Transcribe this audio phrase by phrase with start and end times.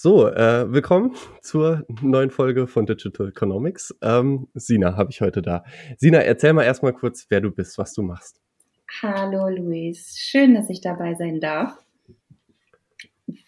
[0.00, 3.92] So, äh, willkommen zur neuen Folge von Digital Economics.
[4.00, 5.64] Ähm, Sina habe ich heute da.
[5.96, 8.40] Sina, erzähl mal erstmal kurz, wer du bist, was du machst.
[9.02, 11.76] Hallo Luis, schön, dass ich dabei sein darf.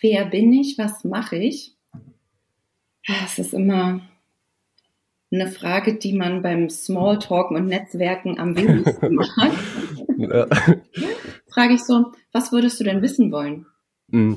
[0.01, 0.77] Wer bin ich?
[0.77, 1.77] Was mache ich?
[3.25, 4.01] Es ist immer
[5.31, 9.55] eine Frage, die man beim Smalltalken und Netzwerken am wenigsten macht.
[11.47, 13.67] Frage ich so, was würdest du denn wissen wollen?
[14.09, 14.35] Mm.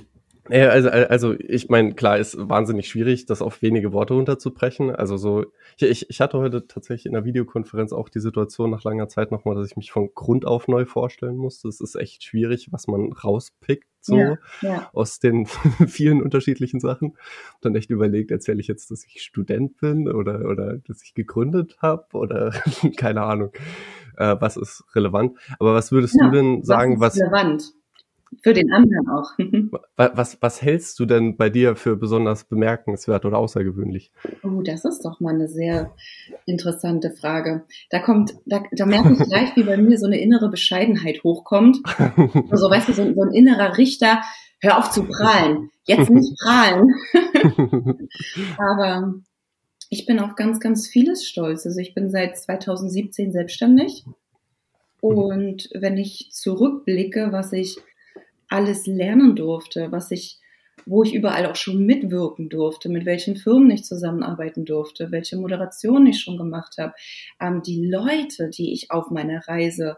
[0.50, 4.94] Ja, also, also ich meine, klar, ist wahnsinnig schwierig, das auf wenige Worte runterzubrechen.
[4.94, 5.46] Also so,
[5.78, 9.56] ich, ich hatte heute tatsächlich in der Videokonferenz auch die Situation nach langer Zeit nochmal,
[9.56, 11.70] dass ich mich von Grund auf neu vorstellen musste.
[11.70, 14.90] Es ist echt schwierig, was man rauspickt, so ja, ja.
[14.92, 15.46] aus den
[15.88, 17.12] vielen unterschiedlichen Sachen.
[17.12, 17.20] Und
[17.62, 21.78] dann echt überlegt, erzähle ich jetzt, dass ich Student bin oder, oder dass ich gegründet
[21.82, 22.52] habe oder
[22.98, 23.52] keine Ahnung,
[24.18, 25.38] äh, was ist relevant.
[25.58, 27.18] Aber was würdest ja, du denn sagen, was.
[27.18, 27.74] Relevant
[28.42, 29.32] für den anderen auch.
[29.96, 34.12] was, was hältst du denn bei dir für besonders bemerkenswert oder außergewöhnlich?
[34.44, 35.94] Oh, das ist doch mal eine sehr
[36.46, 37.64] interessante Frage.
[37.90, 41.80] Da kommt, da, da merke ich gleich, wie bei mir so eine innere Bescheidenheit hochkommt.
[42.50, 44.22] Also, weißt du, so, so ein innerer Richter,
[44.60, 45.70] hör auf zu prahlen.
[45.86, 46.88] Jetzt nicht prahlen.
[48.58, 49.14] Aber
[49.90, 51.66] ich bin auf ganz, ganz vieles stolz.
[51.66, 54.06] Also ich bin seit 2017 selbstständig.
[55.02, 57.78] Und wenn ich zurückblicke, was ich
[58.54, 60.38] alles lernen durfte, was ich,
[60.86, 66.06] wo ich überall auch schon mitwirken durfte, mit welchen Firmen ich zusammenarbeiten durfte, welche Moderation
[66.06, 66.94] ich schon gemacht habe,
[67.42, 69.98] ähm, die Leute, die ich auf meiner Reise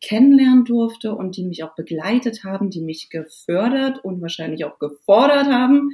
[0.00, 5.46] kennenlernen durfte und die mich auch begleitet haben, die mich gefördert und wahrscheinlich auch gefordert
[5.46, 5.92] haben.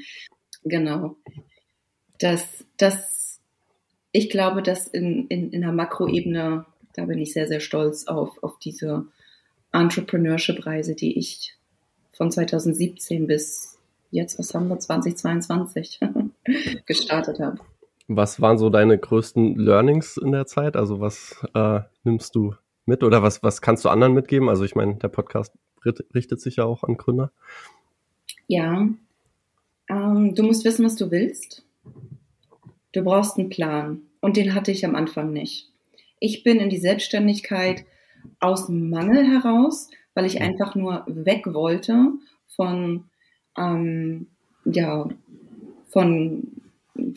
[0.65, 1.17] Genau.
[2.19, 3.43] Das, das,
[4.13, 8.43] ich glaube, dass in, in, in der Makroebene, da bin ich sehr, sehr stolz auf,
[8.43, 9.07] auf diese
[9.73, 11.58] Entrepreneurship-Reise, die ich
[12.19, 13.79] von 2017 bis
[14.11, 16.01] jetzt, was haben wir, 2022
[16.87, 17.59] gestartet habe.
[18.09, 20.77] Was waren so deine größten Learnings in der Zeit?
[20.77, 22.55] Also was äh, nimmst du
[22.87, 24.49] mit oder was, was kannst du anderen mitgeben?
[24.49, 25.53] Also ich meine, der Podcast
[26.15, 27.31] richtet sich ja auch an Gründer.
[28.47, 28.89] Ja,
[29.89, 31.65] ähm, du musst wissen, was du willst.
[32.93, 35.71] Du brauchst einen Plan und den hatte ich am Anfang nicht.
[36.19, 37.85] Ich bin in die Selbstständigkeit
[38.41, 42.11] aus Mangel heraus, weil ich einfach nur weg wollte
[42.49, 43.05] von,
[43.57, 44.27] ähm,
[44.65, 45.09] ja,
[45.87, 46.43] von,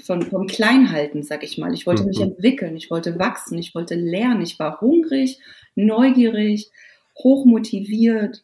[0.04, 1.74] von, vom Kleinhalten, sag ich mal.
[1.74, 2.26] Ich wollte mich mhm.
[2.26, 5.40] entwickeln, ich wollte wachsen, ich wollte lernen, ich war hungrig,
[5.74, 6.70] neugierig,
[7.18, 8.44] hochmotiviert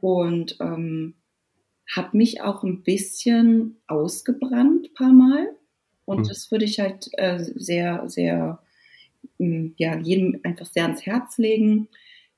[0.00, 1.14] und ähm,
[1.92, 5.48] habe mich auch ein bisschen ausgebrannt paar Mal.
[6.04, 6.28] Und mhm.
[6.28, 8.60] das würde ich halt äh, sehr, sehr,
[9.38, 11.88] mm, ja, jedem einfach sehr ans Herz legen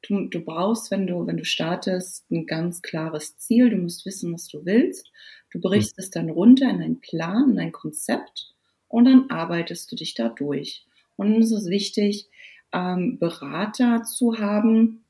[0.02, 3.70] Du, du brauchst, wenn du, wenn du startest, ein ganz klares Ziel.
[3.70, 5.10] Du musst wissen, was du willst.
[5.50, 8.54] Du brichst es dann runter in einen Plan, in ein Konzept
[8.88, 10.84] und dann arbeitest du dich da durch.
[11.16, 12.28] Und es ist wichtig,
[12.72, 15.04] ähm, Berater zu haben,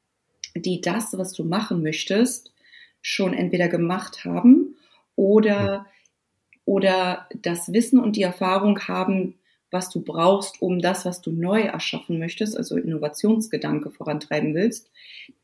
[0.54, 2.52] die das, was du machen möchtest,
[3.02, 4.76] schon entweder gemacht haben
[5.16, 5.86] oder,
[6.64, 9.38] oder das Wissen und die Erfahrung haben,
[9.70, 14.90] was du brauchst, um das, was du neu erschaffen möchtest, also Innovationsgedanke vorantreiben willst,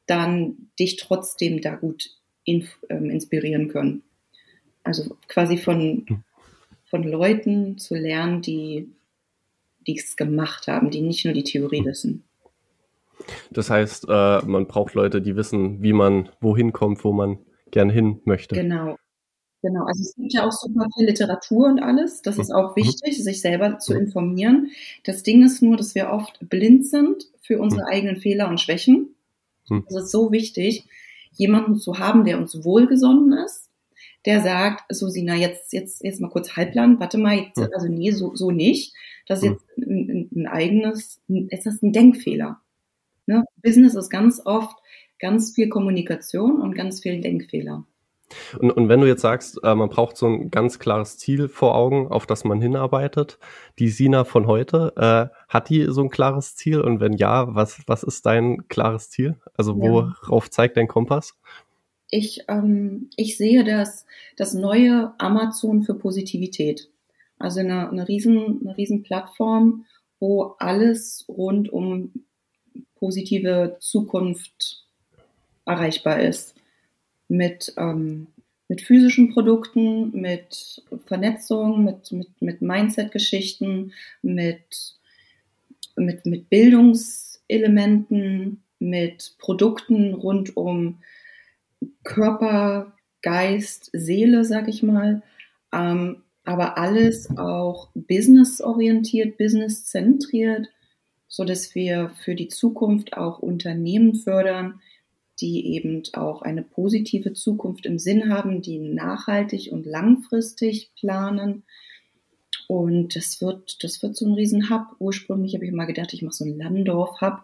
[0.06, 2.10] dann dich trotzdem da gut
[2.44, 4.02] in, ähm, inspirieren können.
[4.82, 6.22] Also quasi von,
[6.86, 8.88] von Leuten zu lernen, die
[9.86, 12.24] es gemacht haben, die nicht nur die Theorie wissen.
[13.50, 17.38] Das heißt, äh, man braucht Leute, die wissen, wie man wohin kommt, wo man
[17.70, 18.54] gern hin möchte.
[18.54, 18.98] Genau.
[19.64, 22.20] Genau, also es gibt ja auch super viel Literatur und alles.
[22.20, 22.82] Das ist auch mhm.
[22.82, 24.72] wichtig, sich selber zu informieren.
[25.04, 27.88] Das Ding ist nur, dass wir oft blind sind für unsere mhm.
[27.88, 29.14] eigenen Fehler und Schwächen.
[29.70, 29.86] Mhm.
[29.88, 30.84] Es ist so wichtig,
[31.32, 33.70] jemanden zu haben, der uns wohlgesonnen ist,
[34.26, 38.10] der sagt, so Sina, jetzt, jetzt, jetzt mal kurz halbland, warte mal, jetzt, also nee,
[38.10, 38.94] so, so nicht.
[39.26, 42.60] Das ist jetzt ein, ein eigenes, es ist ein Denkfehler.
[43.24, 43.44] Ne?
[43.62, 44.76] Business ist ganz oft
[45.18, 47.86] ganz viel Kommunikation und ganz viel Denkfehler.
[48.58, 51.74] Und, und wenn du jetzt sagst, äh, man braucht so ein ganz klares Ziel vor
[51.74, 53.38] Augen, auf das man hinarbeitet,
[53.78, 56.80] die Sina von heute, äh, hat die so ein klares Ziel?
[56.80, 59.36] Und wenn ja, was, was ist dein klares Ziel?
[59.56, 60.50] Also worauf ja.
[60.50, 61.34] zeigt dein Kompass?
[62.10, 64.06] Ich, ähm, ich sehe das,
[64.36, 66.90] das neue Amazon für Positivität.
[67.38, 69.86] Also eine, eine, riesen, eine riesen Plattform,
[70.20, 72.12] wo alles rund um
[72.94, 74.86] positive Zukunft
[75.66, 76.54] erreichbar ist
[77.36, 78.28] mit, ähm,
[78.68, 83.92] mit physischen Produkten, mit Vernetzung, mit, mit, mit Mindset-Geschichten,
[84.22, 84.94] mit,
[85.96, 91.00] mit, mit Bildungselementen, mit Produkten rund um
[92.02, 95.22] Körper, Geist, Seele, sag ich mal.
[95.72, 100.68] Ähm, aber alles auch businessorientiert, businesszentriert,
[101.26, 104.82] so dass wir für die Zukunft auch Unternehmen fördern,
[105.44, 111.64] die eben auch eine positive Zukunft im Sinn haben, die nachhaltig und langfristig planen.
[112.66, 114.96] Und das wird, das wird so ein Riesenhub.
[114.98, 117.42] Ursprünglich habe ich mal gedacht, ich mache so einen Landorf-Hub.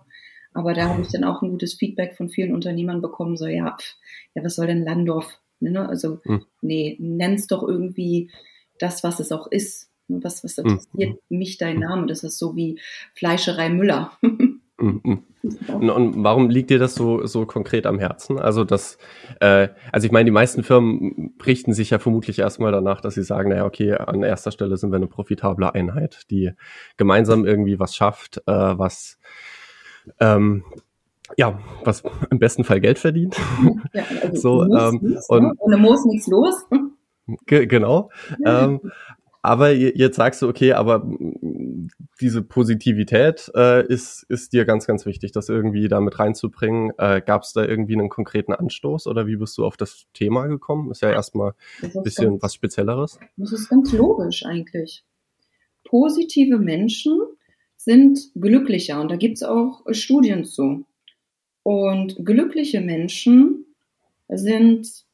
[0.54, 3.76] Aber da habe ich dann auch ein gutes Feedback von vielen Unternehmern bekommen, so ja,
[3.78, 3.96] pf,
[4.34, 5.38] ja, was soll denn Landorf?
[5.60, 5.86] Ne?
[5.86, 6.46] Also, hm.
[6.62, 8.30] nee, nenn's doch irgendwie
[8.78, 9.90] das, was es auch ist.
[10.08, 10.64] Was, was hm.
[10.64, 11.38] interessiert hm.
[11.38, 12.06] mich dein Name?
[12.06, 12.80] Das ist so wie
[13.12, 14.12] Fleischerei Müller.
[14.80, 15.24] Mhm.
[15.68, 18.38] Und warum liegt dir das so, so konkret am Herzen?
[18.38, 18.98] Also das,
[19.40, 23.22] äh, also ich meine, die meisten Firmen richten sich ja vermutlich erstmal danach, dass sie
[23.22, 26.52] sagen, naja, okay, an erster Stelle sind wir eine profitable Einheit, die
[26.96, 29.18] gemeinsam irgendwie was schafft, äh, was
[30.18, 30.64] ähm,
[31.36, 33.36] ja, was im besten Fall Geld verdient.
[33.92, 35.52] Ja, also so, ähm, nichts, und ne?
[35.58, 36.66] ohne Moos nichts los.
[37.46, 38.10] Genau.
[38.44, 38.80] ähm,
[39.42, 41.06] aber jetzt sagst du, okay, aber
[42.20, 46.92] diese Positivität äh, ist, ist dir ganz, ganz wichtig, das irgendwie da mit reinzubringen.
[46.98, 50.46] Äh, Gab es da irgendwie einen konkreten Anstoß oder wie bist du auf das Thema
[50.46, 50.90] gekommen?
[50.90, 53.18] Ist ja erstmal ein bisschen ganz, was Spezielleres.
[53.36, 55.04] Das ist ganz logisch eigentlich.
[55.84, 57.18] Positive Menschen
[57.76, 60.84] sind glücklicher und da gibt's auch Studien zu.
[61.62, 63.64] Und glückliche Menschen
[64.28, 65.04] sind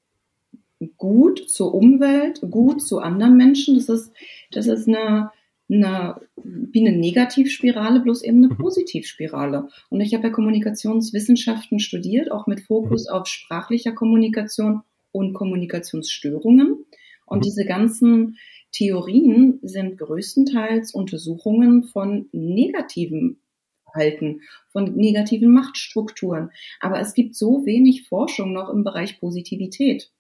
[0.96, 3.76] gut zur Umwelt, gut zu anderen Menschen.
[3.76, 4.12] Das ist,
[4.50, 5.30] das ist eine,
[5.68, 8.58] eine, wie eine Negativspirale, bloß eben eine mhm.
[8.58, 9.68] Positivspirale.
[9.90, 13.14] Und ich habe ja Kommunikationswissenschaften studiert, auch mit Fokus mhm.
[13.14, 14.82] auf sprachlicher Kommunikation
[15.12, 16.84] und Kommunikationsstörungen.
[17.26, 17.42] Und mhm.
[17.42, 18.38] diese ganzen
[18.72, 23.40] Theorien sind größtenteils Untersuchungen von negativen
[23.84, 26.50] Verhalten, von negativen Machtstrukturen.
[26.80, 30.10] Aber es gibt so wenig Forschung noch im Bereich Positivität.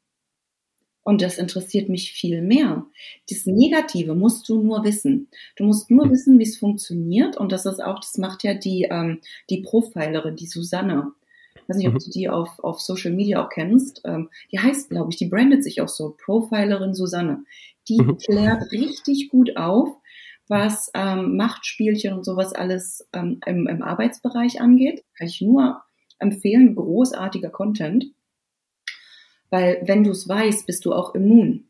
[1.06, 2.84] Und das interessiert mich viel mehr.
[3.30, 5.28] Das Negative musst du nur wissen.
[5.54, 7.36] Du musst nur wissen, wie es funktioniert.
[7.36, 11.12] Und das ist auch, das macht ja die, ähm, die Profilerin, die Susanne.
[11.54, 11.98] Ich weiß nicht, ob mhm.
[12.00, 14.00] du die auf, auf Social Media auch kennst.
[14.04, 17.44] Ähm, die heißt, glaube ich, die brandet sich auch so, Profilerin Susanne.
[17.88, 18.18] Die mhm.
[18.18, 19.90] klärt richtig gut auf,
[20.48, 25.04] was ähm, Machtspielchen und sowas alles ähm, im, im Arbeitsbereich angeht.
[25.16, 25.82] Kann ich nur
[26.18, 28.06] empfehlen, großartiger Content.
[29.56, 31.64] Weil wenn du es weißt, bist du auch immun.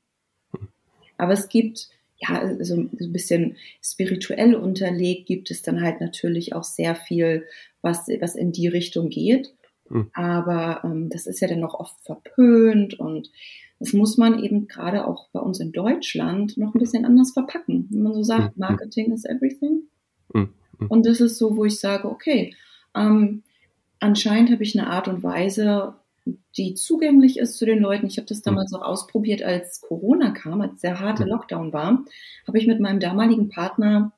[1.19, 1.89] Aber es gibt,
[2.19, 7.47] ja, so ein bisschen spirituell unterlegt, gibt es dann halt natürlich auch sehr viel,
[7.83, 9.55] was, was in die Richtung geht.
[9.89, 10.11] Mhm.
[10.15, 13.31] Aber ähm, das ist ja dann noch oft verpönt und
[13.79, 17.87] das muss man eben gerade auch bei uns in Deutschland noch ein bisschen anders verpacken.
[17.91, 18.63] Wenn man so sagt, mhm.
[18.63, 19.83] Marketing is everything.
[20.35, 20.49] Mhm.
[20.89, 22.53] Und das ist so, wo ich sage, okay,
[22.97, 23.45] ähm,
[24.01, 25.95] anscheinend habe ich eine Art und Weise,
[26.57, 28.07] die zugänglich ist zu den Leuten.
[28.07, 32.05] Ich habe das damals auch ausprobiert, als Corona kam, als der harte Lockdown war,
[32.47, 34.13] habe ich mit meinem damaligen Partner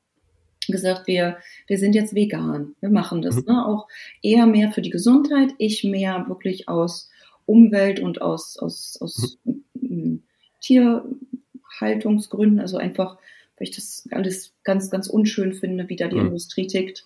[0.67, 2.75] gesagt, wir, wir sind jetzt vegan.
[2.79, 3.35] Wir machen das.
[3.35, 3.43] Mhm.
[3.47, 3.65] Ne?
[3.65, 3.87] Auch
[4.21, 7.09] eher mehr für die Gesundheit, ich mehr wirklich aus
[7.45, 9.37] Umwelt und aus, aus, aus
[9.73, 10.23] mhm.
[10.61, 13.17] Tierhaltungsgründen, also einfach,
[13.57, 16.27] weil ich das alles ganz, ganz unschön finde, wie da die mhm.
[16.27, 17.05] Industrie tickt.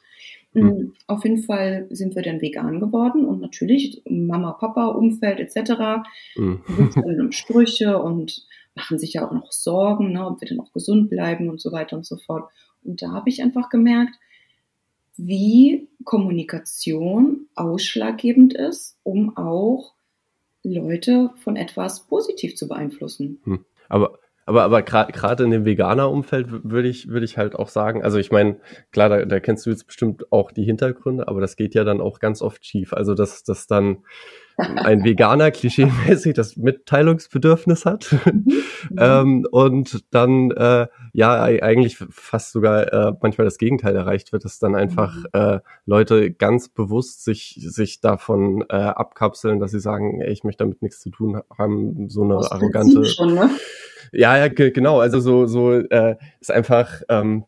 [0.54, 0.94] Mhm.
[1.08, 6.04] Auf jeden Fall sind wir dann vegan geworden und natürlich Mama, Papa, Umfeld etc.
[6.36, 6.62] Mhm.
[6.96, 8.46] dann Sprüche und
[8.76, 11.72] machen sich ja auch noch Sorgen, ne, ob wir dann auch gesund bleiben und so
[11.72, 12.50] weiter und so fort.
[12.84, 14.16] Und da habe ich einfach gemerkt,
[15.16, 19.94] wie Kommunikation ausschlaggebend ist, um auch
[20.64, 23.42] Leute von etwas positiv zu beeinflussen.
[23.44, 23.66] Hm.
[23.90, 28.18] Aber aber, aber gerade in dem Veganer-Umfeld würde ich, würde ich halt auch sagen, also
[28.18, 28.58] ich meine,
[28.92, 32.02] klar, da, da kennst du jetzt bestimmt auch die Hintergründe, aber das geht ja dann
[32.02, 32.94] auch ganz oft schief.
[32.94, 34.00] Also dass, dass dann
[34.58, 38.48] ein Veganer klischeemäßig das Mitteilungsbedürfnis hat mhm.
[38.98, 44.60] ähm, und dann äh, ja eigentlich fast sogar äh, manchmal das Gegenteil erreicht wird, dass
[44.60, 45.26] dann einfach mhm.
[45.34, 50.64] äh, Leute ganz bewusst sich sich davon äh, abkapseln, dass sie sagen, ey, ich möchte
[50.64, 53.06] damit nichts zu tun haben, so eine arrogante.
[53.06, 53.50] Schon, ne?
[54.14, 55.00] Ja, ja, genau.
[55.00, 57.46] Also so, so äh, ist einfach, ähm,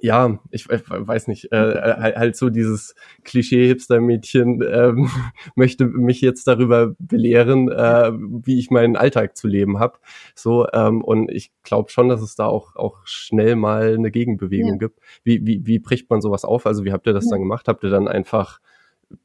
[0.00, 5.10] ja, ich, ich weiß nicht, äh, halt, halt so dieses Klischee-Hipster-Mädchen ähm,
[5.56, 9.98] möchte mich jetzt darüber belehren, äh, wie ich meinen Alltag zu leben habe.
[10.34, 14.72] So ähm, und ich glaube schon, dass es da auch auch schnell mal eine Gegenbewegung
[14.72, 14.78] ja.
[14.78, 15.00] gibt.
[15.22, 16.66] Wie, wie wie bricht man sowas auf?
[16.66, 17.32] Also wie habt ihr das ja.
[17.32, 17.68] dann gemacht?
[17.68, 18.60] Habt ihr dann einfach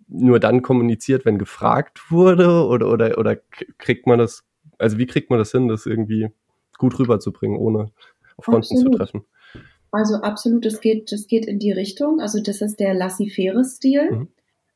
[0.07, 3.37] nur dann kommuniziert, wenn gefragt wurde oder oder oder
[3.77, 4.43] kriegt man das?
[4.77, 6.31] Also wie kriegt man das hin, das irgendwie
[6.77, 7.91] gut rüberzubringen, ohne
[8.37, 9.25] auf Fronten zu treffen.
[9.91, 12.19] Also absolut, das geht, das geht in die Richtung.
[12.19, 14.11] Also das ist der laissez-faire-Stil.
[14.11, 14.27] Mhm.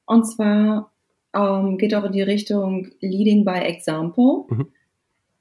[0.06, 0.94] Und zwar
[1.34, 4.46] ähm, geht auch in die Richtung Leading by Example.
[4.50, 4.68] Mhm.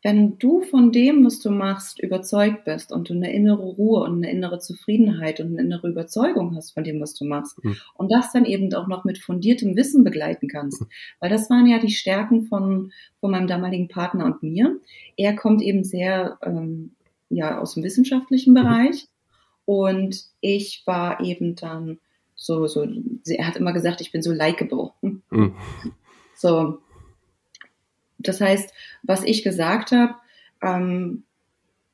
[0.03, 4.19] Wenn du von dem, was du machst, überzeugt bist und du eine innere Ruhe und
[4.19, 7.77] eine innere Zufriedenheit und eine innere Überzeugung hast von dem, was du machst mhm.
[7.95, 10.87] und das dann eben auch noch mit fundiertem Wissen begleiten kannst, mhm.
[11.19, 14.79] weil das waren ja die Stärken von, von meinem damaligen Partner und mir.
[15.17, 16.93] Er kommt eben sehr ähm,
[17.29, 18.57] ja aus dem wissenschaftlichen mhm.
[18.57, 19.09] Bereich
[19.65, 21.99] und ich war eben dann
[22.37, 22.87] so so.
[23.27, 24.93] Er hat immer gesagt, ich bin so likable.
[25.03, 25.55] Mhm.
[26.37, 26.79] So
[28.19, 28.73] das heißt,
[29.03, 30.15] was ich gesagt habe,
[30.63, 31.25] ähm,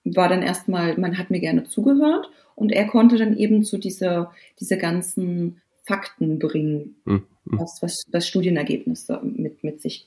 [0.04, 4.32] war dann erstmal, man hat mir gerne zugehört und er konnte dann eben zu dieser,
[4.60, 7.24] diese ganzen Fakten bringen, mhm.
[7.44, 10.06] was, was, was Studienergebnisse mit, mit sich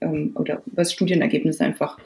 [0.00, 1.98] ähm, oder was Studienergebnisse einfach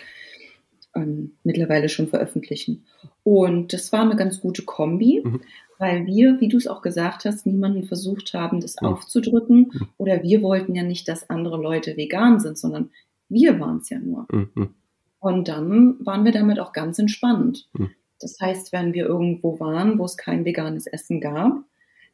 [0.94, 2.84] ähm, mittlerweile schon veröffentlichen.
[3.22, 5.40] Und das war eine ganz gute Kombi, mhm.
[5.78, 8.88] weil wir, wie du es auch gesagt hast, niemanden versucht haben, das mhm.
[8.88, 12.90] aufzudrücken oder wir wollten ja nicht, dass andere Leute vegan sind, sondern
[13.28, 14.26] wir waren es ja nur.
[14.30, 14.74] Mhm.
[15.18, 17.68] Und dann waren wir damit auch ganz entspannt.
[17.72, 17.90] Mhm.
[18.20, 21.64] Das heißt, wenn wir irgendwo waren, wo es kein veganes Essen gab,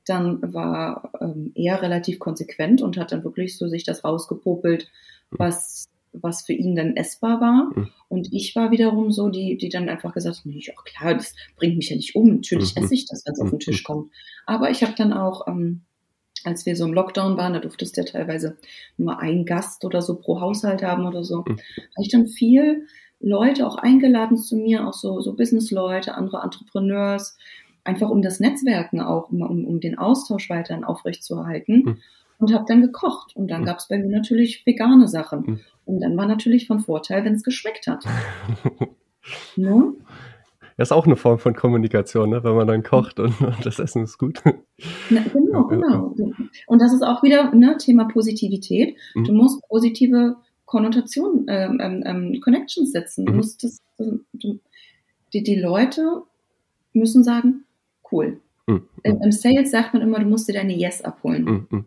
[0.05, 4.91] dann war ähm, er relativ konsequent und hat dann wirklich so sich das rausgepopelt,
[5.31, 5.37] mhm.
[5.39, 7.71] was, was für ihn dann essbar war.
[7.75, 7.89] Mhm.
[8.09, 11.35] Und ich war wiederum so, die, die dann einfach gesagt hat, nee, ach klar, das
[11.57, 12.37] bringt mich ja nicht um.
[12.37, 12.85] Natürlich mhm.
[12.85, 14.11] esse ich das, wenn es auf den Tisch kommt.
[14.47, 15.83] Aber ich habe dann auch ähm,
[16.45, 18.57] als wir so im Lockdown waren, da durftest du ja teilweise
[18.97, 21.51] nur ein Gast oder so pro Haushalt haben oder so, mhm.
[21.51, 22.87] habe ich dann viel
[23.21, 27.37] Leute auch eingeladen zu mir, auch so, so Businessleute, andere Entrepreneurs,
[27.85, 31.83] einfach um das Netzwerken auch, um, um den Austausch weiterhin aufrechtzuerhalten.
[31.85, 31.99] Mhm.
[32.39, 33.37] Und habe dann gekocht.
[33.37, 33.67] Und dann mhm.
[33.67, 35.41] gab es bei mir natürlich vegane Sachen.
[35.41, 35.61] Mhm.
[35.85, 38.05] Und dann war natürlich von Vorteil, wenn es geschmeckt hat.
[39.57, 39.95] ne?
[40.77, 42.43] Das ist auch eine Form von Kommunikation, ne?
[42.45, 44.43] wenn man dann kocht und, und das Essen ist gut.
[45.11, 46.15] Na, genau, genau.
[46.67, 48.97] Und das ist auch wieder ne, Thema Positivität.
[49.15, 49.25] Mhm.
[49.25, 53.27] Du musst positive Konnotationen, ähm, ähm, ähm Connections setzen.
[53.27, 53.39] Du mhm.
[53.39, 54.59] musst das, du,
[55.33, 56.23] die, die Leute
[56.93, 57.65] müssen sagen,
[58.11, 58.41] cool.
[58.67, 58.89] Mhm.
[59.03, 61.87] Im, Im Sales sagt man immer, du musst dir deine Yes abholen.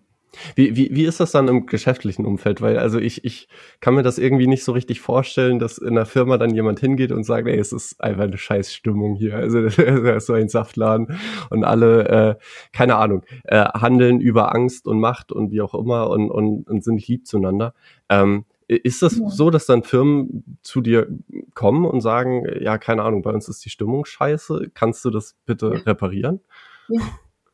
[0.55, 2.61] Wie, wie, wie ist das dann im geschäftlichen Umfeld?
[2.61, 3.47] Weil also ich, ich
[3.79, 7.11] kann mir das irgendwie nicht so richtig vorstellen, dass in der Firma dann jemand hingeht
[7.11, 9.35] und sagt, ey, es ist einfach eine Scheißstimmung hier.
[9.35, 12.35] Also das ist so ein Saftladen und alle, äh,
[12.73, 16.83] keine Ahnung, äh, handeln über Angst und Macht und wie auch immer und, und, und
[16.83, 17.73] sind nicht lieb zueinander.
[18.09, 19.29] Ähm, ist das ja.
[19.29, 21.07] so, dass dann Firmen zu dir
[21.53, 25.35] kommen und sagen, ja, keine Ahnung, bei uns ist die Stimmung scheiße, kannst du das
[25.45, 26.41] bitte reparieren?
[26.87, 27.01] Ja.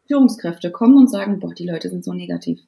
[0.07, 2.59] Führungskräfte kommen und sagen, boah, die Leute sind so negativ.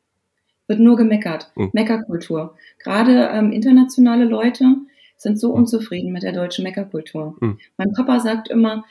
[0.68, 1.52] Wird nur gemeckert.
[1.56, 1.72] Mhm.
[1.74, 2.56] Meckerkultur.
[2.80, 4.66] Gerade ähm, internationale Leute
[5.18, 5.56] sind so mhm.
[5.56, 7.36] unzufrieden mit der deutschen Meckerkultur.
[7.40, 7.60] Mhm.
[7.78, 8.86] Mein Papa sagt immer,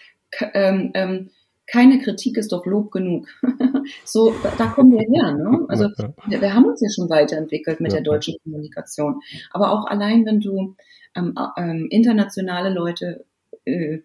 [0.54, 1.30] ähm, ähm,
[1.66, 3.28] keine Kritik ist doch Lob genug.
[4.04, 5.32] so, da kommen wir her.
[5.32, 5.64] Ne?
[5.68, 5.88] Also
[6.26, 7.98] wir, wir, haben uns ja schon weiterentwickelt mit ja.
[7.98, 9.20] der deutschen Kommunikation.
[9.50, 10.74] Aber auch allein, wenn du
[11.14, 13.24] ähm, ähm, internationale Leute
[13.64, 13.98] äh,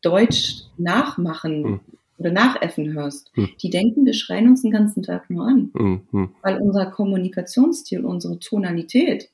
[0.00, 1.80] Deutsch nachmachen mhm
[2.22, 3.50] oder nachäffen hörst, hm.
[3.60, 5.70] die denken, wir schreien uns den ganzen Tag nur an.
[5.76, 6.30] Hm, hm.
[6.42, 9.30] Weil unser Kommunikationsstil, unsere Tonalität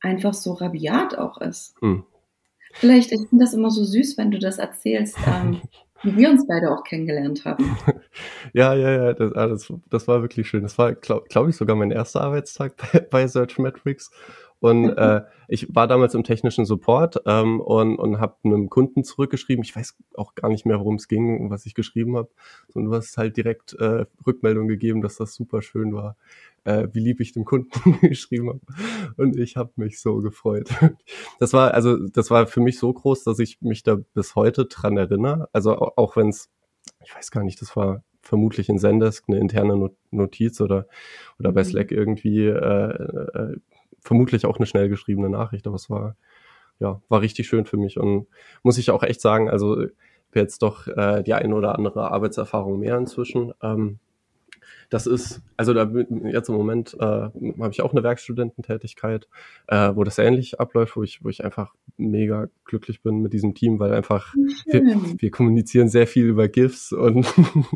[0.00, 1.74] einfach so rabiat auch ist.
[1.80, 2.04] Hm.
[2.72, 5.60] Vielleicht, ich finde das immer so süß, wenn du das erzählst, ähm,
[6.02, 7.76] wie wir uns beide auch kennengelernt haben.
[8.52, 10.62] ja, ja, ja, das, ah, das, das war wirklich schön.
[10.62, 14.10] Das war, glaube glaub ich, sogar mein erster Arbeitstag bei, bei Search Metrics.
[14.64, 19.62] Und äh, ich war damals im technischen Support ähm, und, und habe einem Kunden zurückgeschrieben.
[19.62, 22.30] Ich weiß auch gar nicht mehr, worum es ging, was ich geschrieben habe.
[22.72, 26.16] Und du hast halt direkt äh, Rückmeldung gegeben, dass das super schön war,
[26.64, 28.60] äh, wie lieb ich dem Kunden geschrieben habe.
[29.18, 30.70] Und ich habe mich so gefreut.
[31.38, 34.64] Das war also, das war für mich so groß, dass ich mich da bis heute
[34.64, 35.48] dran erinnere.
[35.52, 36.48] Also auch, auch wenn es,
[37.04, 40.86] ich weiß gar nicht, das war vermutlich in Zendesk eine interne Notiz oder
[41.38, 41.66] oder bei mhm.
[41.66, 43.56] Slack irgendwie äh, äh,
[44.04, 46.16] vermutlich auch eine schnell geschriebene Nachricht, aber es war,
[46.78, 48.28] ja, war richtig schön für mich und
[48.62, 49.86] muss ich auch echt sagen, also
[50.34, 53.52] jetzt doch äh, die eine oder andere Arbeitserfahrung mehr inzwischen.
[53.62, 53.98] Ähm,
[54.90, 55.90] das ist, also da
[56.24, 59.28] jetzt im Moment äh, habe ich auch eine Werkstudententätigkeit,
[59.68, 63.54] äh, wo das ähnlich abläuft, wo ich, wo ich einfach mega glücklich bin mit diesem
[63.54, 64.34] Team, weil einfach
[64.66, 64.82] wir,
[65.18, 67.26] wir, kommunizieren sehr viel über GIFs und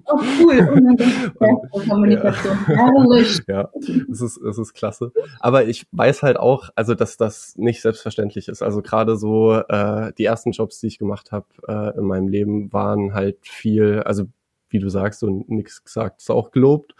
[0.07, 0.69] oh, cool.
[1.39, 2.59] und, Kommunikation.
[2.69, 3.71] Ja, ja,
[4.11, 5.13] es ist, es ist klasse.
[5.41, 8.63] Aber ich weiß halt auch, also dass das nicht selbstverständlich ist.
[8.63, 12.73] Also gerade so äh, die ersten Jobs, die ich gemacht habe äh, in meinem Leben,
[12.73, 14.25] waren halt viel, also
[14.71, 16.95] wie du sagst, und nichts gesagt, ist auch gelobt.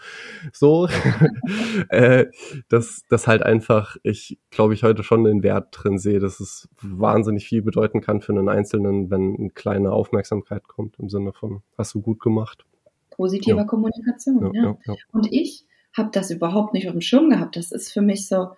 [0.51, 0.87] So,
[1.89, 2.25] äh,
[2.69, 6.69] dass das halt einfach, ich glaube ich heute schon den Wert drin sehe, dass es
[6.81, 11.61] wahnsinnig viel bedeuten kann für einen Einzelnen, wenn eine kleine Aufmerksamkeit kommt im Sinne von,
[11.77, 12.65] hast du gut gemacht.
[13.11, 13.63] Positiver ja.
[13.65, 14.63] Kommunikation, ja.
[14.63, 14.77] ja.
[14.85, 17.55] ja Und ich habe das überhaupt nicht auf dem Schirm gehabt.
[17.55, 18.49] Das ist für mich so,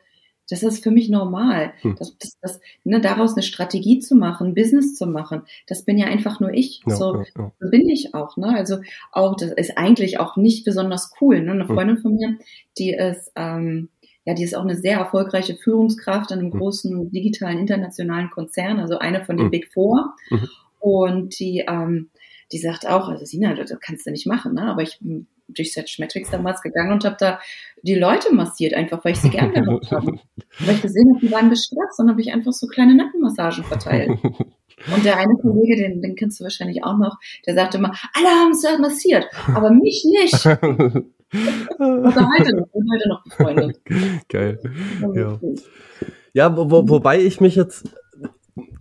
[0.52, 1.74] Das ist für mich normal.
[1.82, 1.96] Hm.
[1.98, 6.08] Das, das, das, ne, daraus eine Strategie zu machen, Business zu machen, das bin ja
[6.08, 6.82] einfach nur ich.
[6.86, 7.52] Ja, so, ja, ja.
[7.60, 8.36] so bin ich auch.
[8.36, 8.50] Ne?
[8.50, 8.80] Also
[9.12, 11.42] auch, das ist eigentlich auch nicht besonders cool.
[11.42, 11.52] Ne?
[11.52, 11.74] Eine hm.
[11.74, 12.38] Freundin von mir,
[12.78, 13.90] die ist, ähm,
[14.26, 16.60] ja, die ist auch eine sehr erfolgreiche Führungskraft in einem hm.
[16.60, 19.52] großen digitalen internationalen Konzern, also eine von den hm.
[19.52, 20.14] Big Four.
[20.30, 20.50] Mhm.
[20.80, 22.10] Und die, ähm,
[22.52, 24.64] die sagt auch, also Sina, das kannst du nicht machen, ne?
[24.64, 25.00] Aber ich
[25.54, 27.40] durch Set Metrics damals gegangen und habe da
[27.84, 30.20] die Leute massiert, einfach weil ich sie gerne gehabt habe.
[30.60, 34.12] weil ich gesehen habe, die waren gestresst und habe ich einfach so kleine Nackenmassagen verteilt.
[34.94, 38.28] Und der eine Kollege, den, den kennst du wahrscheinlich auch noch, der sagte immer, alle
[38.28, 40.46] haben es massiert, aber mich nicht.
[41.80, 43.80] und heute noch, heute noch befreundet.
[44.30, 44.60] Geil.
[45.14, 45.40] Ja,
[46.34, 47.90] ja wo, wo, wobei ich mich jetzt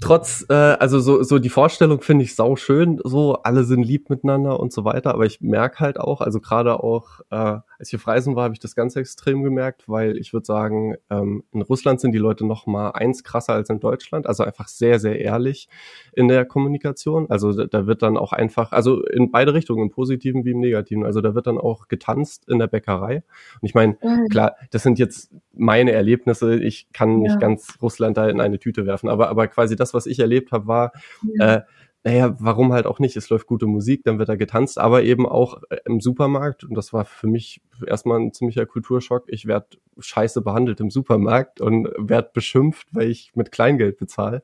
[0.01, 4.11] trotz, äh, also so, so die Vorstellung finde ich sau schön, so alle sind lieb
[4.11, 7.37] miteinander und so weiter, aber ich merke halt auch, also gerade auch, äh,
[7.79, 10.97] als ich auf Reisen war, habe ich das ganz extrem gemerkt, weil ich würde sagen,
[11.09, 14.69] ähm, in Russland sind die Leute noch mal eins krasser als in Deutschland, also einfach
[14.69, 15.69] sehr, sehr ehrlich
[16.13, 17.31] in der Kommunikation.
[17.31, 20.61] Also da, da wird dann auch einfach, also in beide Richtungen, im Positiven wie im
[20.61, 23.23] Negativen, also da wird dann auch getanzt in der Bäckerei.
[23.61, 23.97] Und ich meine,
[24.31, 27.29] klar, das sind jetzt meine Erlebnisse, ich kann ja.
[27.29, 30.53] nicht ganz Russland da in eine Tüte werfen, aber, aber quasi das, was ich erlebt
[30.53, 30.93] habe, war,
[31.39, 31.57] ja.
[31.57, 31.63] äh,
[32.03, 33.15] naja, warum halt auch nicht?
[33.17, 36.65] Es läuft gute Musik, dann wird da getanzt, aber eben auch äh, im Supermarkt.
[36.65, 39.25] Und das war für mich erstmal ein ziemlicher Kulturschock.
[39.27, 39.67] Ich werde
[39.99, 44.43] scheiße behandelt im Supermarkt und werde beschimpft, weil ich mit Kleingeld bezahle.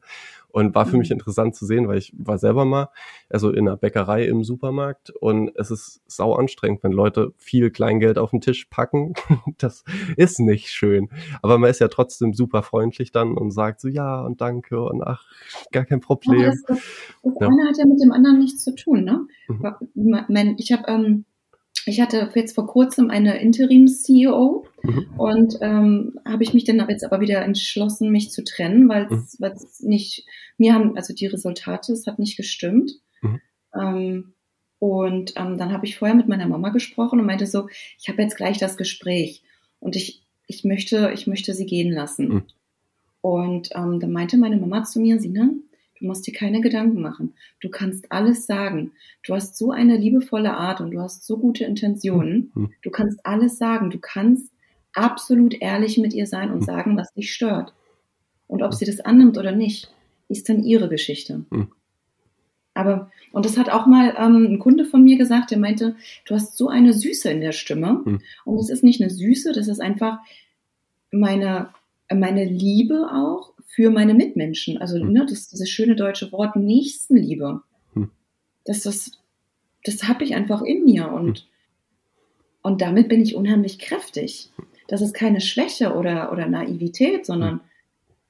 [0.57, 1.17] Und war für mich mhm.
[1.17, 2.89] interessant zu sehen, weil ich war selber mal,
[3.29, 8.17] also in einer Bäckerei im Supermarkt und es ist sau anstrengend, wenn Leute viel Kleingeld
[8.17, 9.13] auf den Tisch packen.
[9.59, 9.85] das
[10.17, 11.11] ist nicht schön.
[11.43, 15.03] Aber man ist ja trotzdem super freundlich dann und sagt so, ja und danke und
[15.03, 15.27] ach,
[15.73, 16.41] gar kein Problem.
[16.41, 16.79] Ja, das, das,
[17.23, 17.49] das ja.
[17.49, 19.27] eine hat ja mit dem anderen nichts zu tun, ne?
[19.49, 20.57] Mhm.
[20.57, 21.27] Ich habe ähm,
[21.87, 25.07] ich hatte jetzt vor kurzem eine Interims-CEO mhm.
[25.17, 29.39] und ähm, habe ich mich dann jetzt aber wieder entschlossen, mich zu trennen, weil es
[29.39, 29.89] mhm.
[29.89, 30.27] nicht,
[30.59, 32.93] mir haben, also die Resultate, es hat nicht gestimmt.
[33.23, 33.41] Mhm.
[33.73, 34.33] Ähm,
[34.81, 37.69] und ähm, dann habe ich vorher mit meiner Mama gesprochen und meinte so,
[37.99, 39.45] ich habe jetzt gleich das Gespräch
[39.79, 42.29] und ich, ich möchte, ich möchte sie gehen lassen.
[42.29, 42.43] Mhm.
[43.21, 45.51] Und ähm, dann meinte meine Mama zu mir, Sina,
[45.99, 47.35] Du musst dir keine Gedanken machen.
[47.61, 48.93] Du kannst alles sagen.
[49.25, 52.51] Du hast so eine liebevolle Art und du hast so gute Intentionen.
[52.55, 52.73] Hm.
[52.83, 53.91] Du kannst alles sagen.
[53.91, 54.53] Du kannst
[54.93, 56.65] absolut ehrlich mit ihr sein und hm.
[56.65, 57.73] sagen, was dich stört.
[58.47, 59.91] Und ob sie das annimmt oder nicht,
[60.29, 61.45] ist dann ihre Geschichte.
[61.51, 61.69] Hm.
[62.75, 66.35] Aber, und das hat auch mal ähm, ein Kunde von mir gesagt, der meinte, du
[66.35, 68.03] hast so eine Süße in der Stimme.
[68.05, 68.21] Hm.
[68.45, 70.19] Und es ist nicht eine Süße, das ist einfach
[71.11, 71.71] meine,
[72.13, 74.79] meine Liebe auch für meine Mitmenschen.
[74.79, 75.13] Also hm.
[75.13, 77.63] ne, das, dieses schöne deutsche Wort Nächstenliebe.
[77.93, 78.11] Hm.
[78.65, 79.13] Das, das,
[79.85, 81.45] das habe ich einfach in mir und, hm.
[82.63, 84.51] und damit bin ich unheimlich kräftig.
[84.89, 87.61] Das ist keine Schwäche oder, oder Naivität, sondern hm.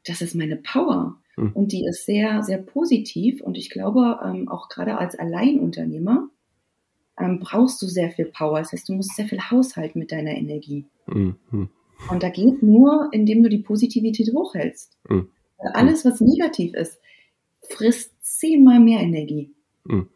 [0.07, 1.17] das ist meine Power.
[1.37, 1.53] Hm.
[1.53, 3.43] Und die ist sehr, sehr positiv.
[3.43, 6.29] Und ich glaube, ähm, auch gerade als Alleinunternehmer
[7.19, 8.59] ähm, brauchst du sehr viel Power.
[8.59, 10.87] Das heißt, du musst sehr viel haushalten mit deiner Energie.
[11.07, 11.37] Mhm.
[12.11, 14.97] Und da geht nur, indem du die Positivität hochhältst.
[15.09, 15.29] Mhm.
[15.59, 17.01] Alles, was negativ ist,
[17.69, 19.55] frisst zehnmal mehr Energie.
[19.85, 20.09] Mhm.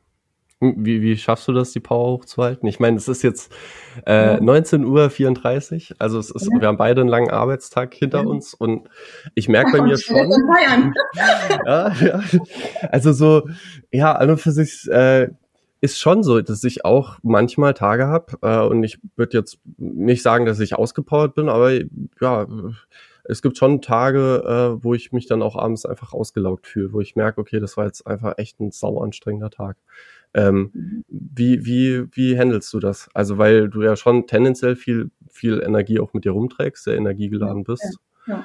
[0.63, 2.69] Wie, wie schaffst du das, die Power hochzuhalten?
[2.69, 3.51] Ich meine, es ist jetzt
[4.07, 4.39] äh, ja.
[4.41, 6.61] 19.34 Uhr, also es ist, ja.
[6.61, 8.27] wir haben beide einen langen Arbeitstag hinter ja.
[8.27, 8.87] uns und
[9.35, 10.17] ich merke bei mir schon.
[11.67, 12.23] ja, ja,
[12.91, 13.49] also so,
[13.91, 15.31] ja, an und für sich äh,
[15.81, 20.23] ist schon so, dass ich auch manchmal Tage habe äh, und ich würde jetzt nicht
[20.23, 21.73] sagen, dass ich ausgepowert bin, aber
[22.21, 22.47] ja,
[23.25, 27.01] es gibt schon Tage, äh, wo ich mich dann auch abends einfach ausgelaugt fühle, wo
[27.01, 29.77] ich merke, okay, das war jetzt einfach echt ein sau anstrengender Tag.
[30.33, 31.05] Ähm, mhm.
[31.09, 33.09] Wie, wie, wie handelst du das?
[33.15, 37.65] Also, weil du ja schon tendenziell viel, viel Energie auch mit dir rumträgst, sehr energiegeladen
[37.65, 37.99] bist.
[38.27, 38.45] Ja, ja.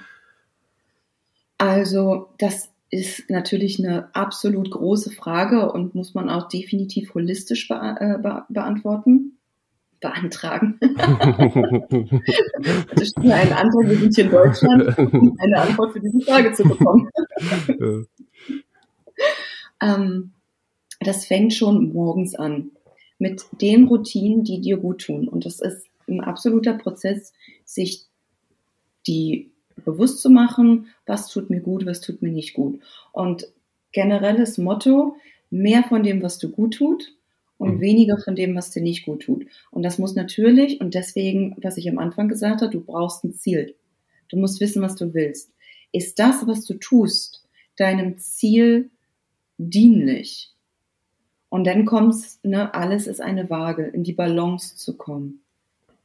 [1.57, 7.75] Also, das ist natürlich eine absolut große Frage und muss man auch definitiv holistisch be
[7.75, 9.37] äh, be beantworten,
[9.99, 10.79] beantragen.
[12.91, 16.21] das ist nur ein Antrag, wir sind hier in Deutschland, um eine Antwort für diese
[16.21, 17.09] Frage zu bekommen.
[19.81, 20.31] ähm,
[21.01, 22.71] das fängt schon morgens an
[23.19, 25.27] mit den Routinen, die dir gut tun.
[25.27, 27.33] Und das ist ein absoluter Prozess,
[27.65, 28.05] sich
[29.05, 29.51] die
[29.85, 32.79] bewusst zu machen, was tut mir gut, was tut mir nicht gut.
[33.11, 33.47] Und
[33.91, 35.15] generelles Motto,
[35.49, 37.13] mehr von dem, was du gut tut
[37.57, 37.81] und mhm.
[37.81, 39.45] weniger von dem, was dir nicht gut tut.
[39.71, 43.33] Und das muss natürlich, und deswegen, was ich am Anfang gesagt habe, du brauchst ein
[43.33, 43.75] Ziel.
[44.29, 45.53] Du musst wissen, was du willst.
[45.91, 47.43] Ist das, was du tust,
[47.77, 48.89] deinem Ziel
[49.57, 50.51] dienlich?
[51.49, 55.41] Und dann kommt's, ne, alles ist eine Waage, in die Balance zu kommen.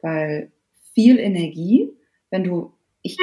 [0.00, 0.52] Weil
[0.94, 1.90] viel Energie,
[2.30, 3.18] wenn du, ich, ich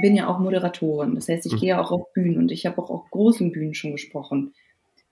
[0.00, 1.14] bin ja auch Moderatorin.
[1.14, 1.58] Das heißt, ich mhm.
[1.58, 4.54] gehe auch auf Bühnen und ich habe auch auf großen Bühnen schon gesprochen.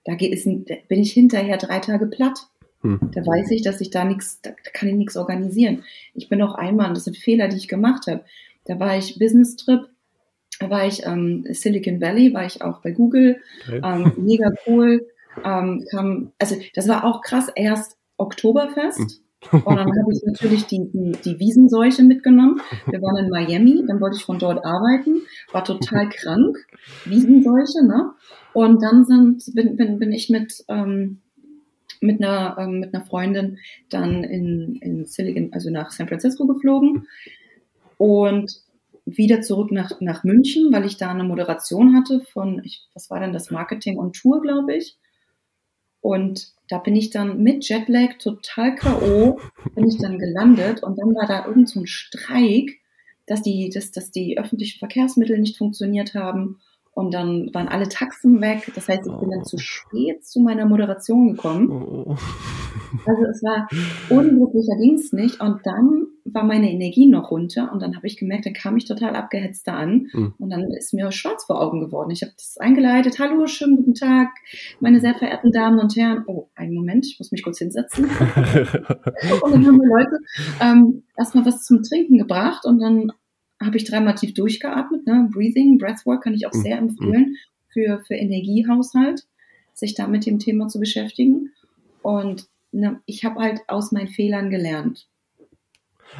[0.05, 2.47] Da, bin ich hinterher drei Tage platt.
[2.81, 3.11] Mhm.
[3.13, 5.83] Da weiß ich, dass ich da nichts, da kann ich nichts organisieren.
[6.13, 8.23] Ich bin auch einmal, und das sind Fehler, die ich gemacht habe.
[8.65, 9.87] Da war ich Business Trip,
[10.59, 13.81] da war ich ähm, Silicon Valley, war ich auch bei Google, okay.
[13.83, 15.07] ähm, mega cool.
[15.43, 17.47] Ähm, kam, also das war auch krass.
[17.55, 18.99] Erst Oktoberfest.
[18.99, 19.09] Mhm.
[19.51, 22.61] Und dann habe ich natürlich die, die, die Wiesenseuche mitgenommen.
[22.87, 26.57] Wir waren in Miami, dann wollte ich von dort arbeiten, war total krank,
[27.05, 28.11] Wiesenseuche, ne?
[28.53, 31.21] Und dann sind, bin, bin, bin ich mit, ähm,
[32.01, 33.57] mit, einer, ähm, mit einer Freundin
[33.89, 37.07] dann in, in Silicon, also nach San Francisco geflogen
[37.97, 38.51] und
[39.05, 43.19] wieder zurück nach, nach München, weil ich da eine Moderation hatte von, ich, was war
[43.19, 44.97] denn das, Marketing on Tour, glaube ich.
[46.01, 49.39] Und da bin ich dann mit Jetlag total K.O.
[49.75, 52.79] bin ich dann gelandet und dann war da irgend so ein Streik,
[53.27, 56.59] dass die, dass, dass die öffentlichen Verkehrsmittel nicht funktioniert haben
[56.93, 58.69] und dann waren alle Taxen weg.
[58.75, 62.17] Das heißt, ich bin dann zu spät zu meiner Moderation gekommen.
[63.05, 63.67] Also es war
[64.09, 65.39] unglücklicher Dienst nicht.
[65.39, 67.71] Und dann war meine Energie noch runter.
[67.71, 70.07] Und dann habe ich gemerkt, dann kam ich total abgehetzt da an.
[70.11, 70.33] Mhm.
[70.37, 72.11] Und dann ist mir schwarz vor Augen geworden.
[72.11, 73.17] Ich habe das eingeleitet.
[73.19, 74.29] Hallo, schönen guten Tag,
[74.81, 76.23] meine sehr verehrten Damen und Herren.
[76.27, 78.05] Oh, einen Moment, ich muss mich kurz hinsetzen.
[78.05, 80.17] und dann haben wir Leute
[80.61, 82.65] ähm, erstmal was zum Trinken gebracht.
[82.65, 83.11] Und dann
[83.61, 85.05] habe ich dreimal tief durchgeatmet.
[85.05, 85.29] Ne?
[85.31, 86.61] Breathing, Breathwork kann ich auch mhm.
[86.61, 87.35] sehr empfehlen
[87.69, 89.25] für, für Energiehaushalt,
[89.73, 91.51] sich da mit dem Thema zu beschäftigen.
[92.01, 95.07] Und ne, ich habe halt aus meinen Fehlern gelernt.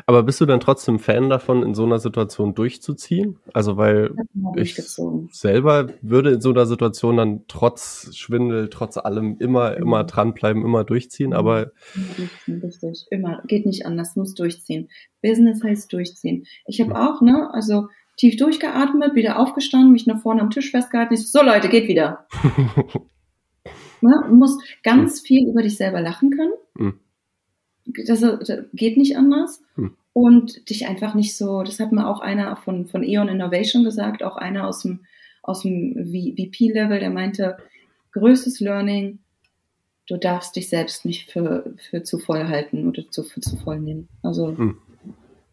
[0.06, 3.40] Aber bist du dann trotzdem Fan davon, in so einer Situation durchzuziehen?
[3.54, 4.14] Also weil
[4.56, 4.76] ich
[5.32, 9.84] selber würde in so einer Situation dann trotz Schwindel, trotz allem immer, mhm.
[9.84, 11.72] immer dranbleiben, immer durchziehen, aber...
[12.48, 13.42] Richtig, immer.
[13.48, 14.90] Geht nicht anders, muss durchziehen.
[15.22, 16.46] Business heißt durchziehen.
[16.66, 21.14] Ich habe auch, ne, also tief durchgeatmet, wieder aufgestanden, mich nach vorne am Tisch festgehalten.
[21.14, 22.28] Ich so, Leute, geht wieder.
[24.02, 25.26] ne, du musst ganz mhm.
[25.26, 26.54] viel über dich selber lachen können.
[26.76, 27.01] Mhm
[27.86, 29.62] das, das geht nicht anders.
[29.76, 29.96] Hm.
[30.14, 34.24] Und dich einfach nicht so, das hat mir auch einer von, von Eon Innovation gesagt,
[34.24, 35.06] auch einer aus dem,
[35.42, 37.58] aus dem VP-Level, der meinte,
[38.12, 39.20] größtes Learning,
[40.08, 43.80] du darfst dich selbst nicht für, für zu voll halten oder zu, für zu voll
[43.80, 44.10] nehmen.
[44.22, 44.78] Also, hm.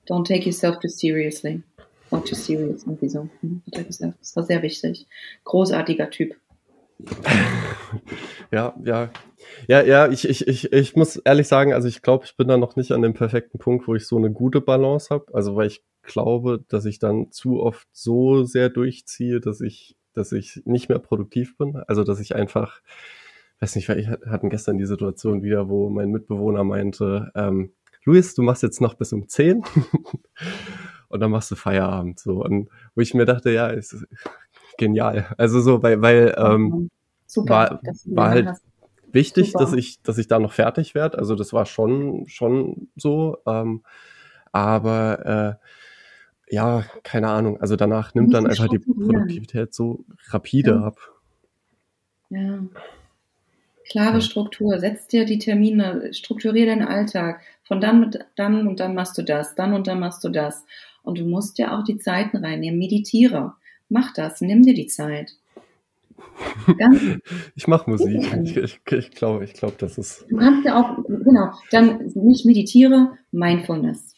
[0.08, 1.62] don't take yourself too seriously.
[2.10, 4.14] Not too serious, irgendwie so, hm, hat er gesagt.
[4.20, 5.06] Das war sehr wichtig.
[5.44, 6.36] Großartiger Typ.
[8.50, 9.11] ja, ja.
[9.66, 12.56] Ja, ja, ich, ich, ich, ich muss ehrlich sagen, also ich glaube, ich bin da
[12.56, 15.26] noch nicht an dem perfekten Punkt, wo ich so eine gute Balance habe.
[15.32, 20.32] Also weil ich glaube, dass ich dann zu oft so sehr durchziehe, dass ich, dass
[20.32, 21.76] ich nicht mehr produktiv bin.
[21.87, 22.80] Also dass ich einfach,
[23.61, 27.72] weiß nicht, weil ich hatten gestern die Situation wieder, wo mein Mitbewohner meinte, ähm,
[28.04, 29.62] Luis, du machst jetzt noch bis um 10
[31.08, 32.18] und dann machst du Feierabend.
[32.18, 32.42] So.
[32.44, 34.06] Und wo ich mir dachte, ja, ist
[34.78, 35.26] genial.
[35.36, 36.90] Also so, weil, weil ähm,
[37.26, 38.64] Super, war, war halt hast.
[39.12, 39.64] wichtig, Super.
[39.64, 41.18] dass ich, dass ich da noch fertig werde.
[41.18, 43.36] Also das war schon, schon so.
[43.46, 43.82] Ähm,
[44.52, 45.58] aber
[46.48, 47.60] äh, ja, keine Ahnung.
[47.60, 50.80] Also danach nimmt dann einfach die Produktivität so rapide ja.
[50.80, 50.96] ab.
[52.30, 52.60] Ja.
[53.90, 54.20] Klare ja.
[54.20, 57.40] Struktur, setz dir die Termine, strukturier deinen Alltag.
[57.64, 60.64] Von dann mit dann und dann machst du das, dann und dann machst du das.
[61.02, 62.78] Und du musst ja auch die Zeiten reinnehmen.
[62.78, 63.54] Meditiere.
[63.88, 65.33] Mach das, nimm dir die Zeit.
[66.79, 67.01] Ganz
[67.55, 68.29] ich mache Musik.
[68.44, 70.27] Ich, ich, ich glaube, ich glaube, das ist.
[70.29, 74.14] Du kannst ja auch, genau, dann nicht meditiere, Mindfulness.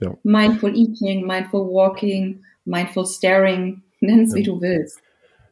[0.00, 0.16] Ja.
[0.22, 4.36] Mindful Eating, Mindful Walking, Mindful Staring, nenn es ja.
[4.36, 5.00] wie du willst.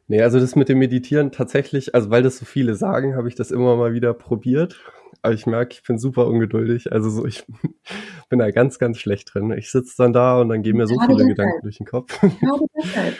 [0.07, 3.35] Nee, also das mit dem Meditieren tatsächlich, also weil das so viele sagen, habe ich
[3.35, 4.77] das immer mal wieder probiert.
[5.21, 6.91] Aber ich merke, ich bin super ungeduldig.
[6.91, 7.45] Also so, ich
[8.29, 9.51] bin da ganz, ganz schlecht drin.
[9.51, 12.19] Ich sitze dann da und dann gehen mir so Gerade viele Gedanken durch den Kopf.
[12.19, 13.15] Gerade deshalb.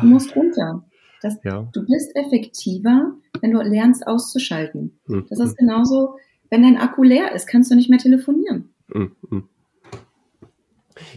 [0.00, 0.84] Du musst runter.
[1.22, 1.68] Das, ja.
[1.72, 4.98] Du bist effektiver, wenn du lernst auszuschalten.
[5.06, 5.26] Mhm.
[5.28, 6.16] Das ist genauso,
[6.48, 8.70] wenn dein Akku leer ist, kannst du nicht mehr telefonieren.
[8.88, 9.12] Mhm.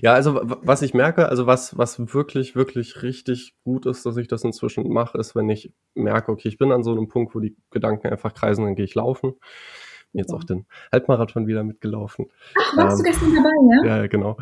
[0.02, 4.28] Ja, also was ich merke, also was, was wirklich, wirklich richtig gut ist, dass ich
[4.28, 7.40] das inzwischen mache, ist, wenn ich merke, okay, ich bin an so einem Punkt, wo
[7.40, 9.34] die Gedanken einfach kreisen, dann gehe ich laufen.
[10.14, 10.38] Jetzt ja.
[10.38, 12.28] auch den Halbmarathon wieder mitgelaufen.
[12.56, 13.98] Ach, warst ähm, du gestern dabei, ja?
[13.98, 14.38] Ja, genau.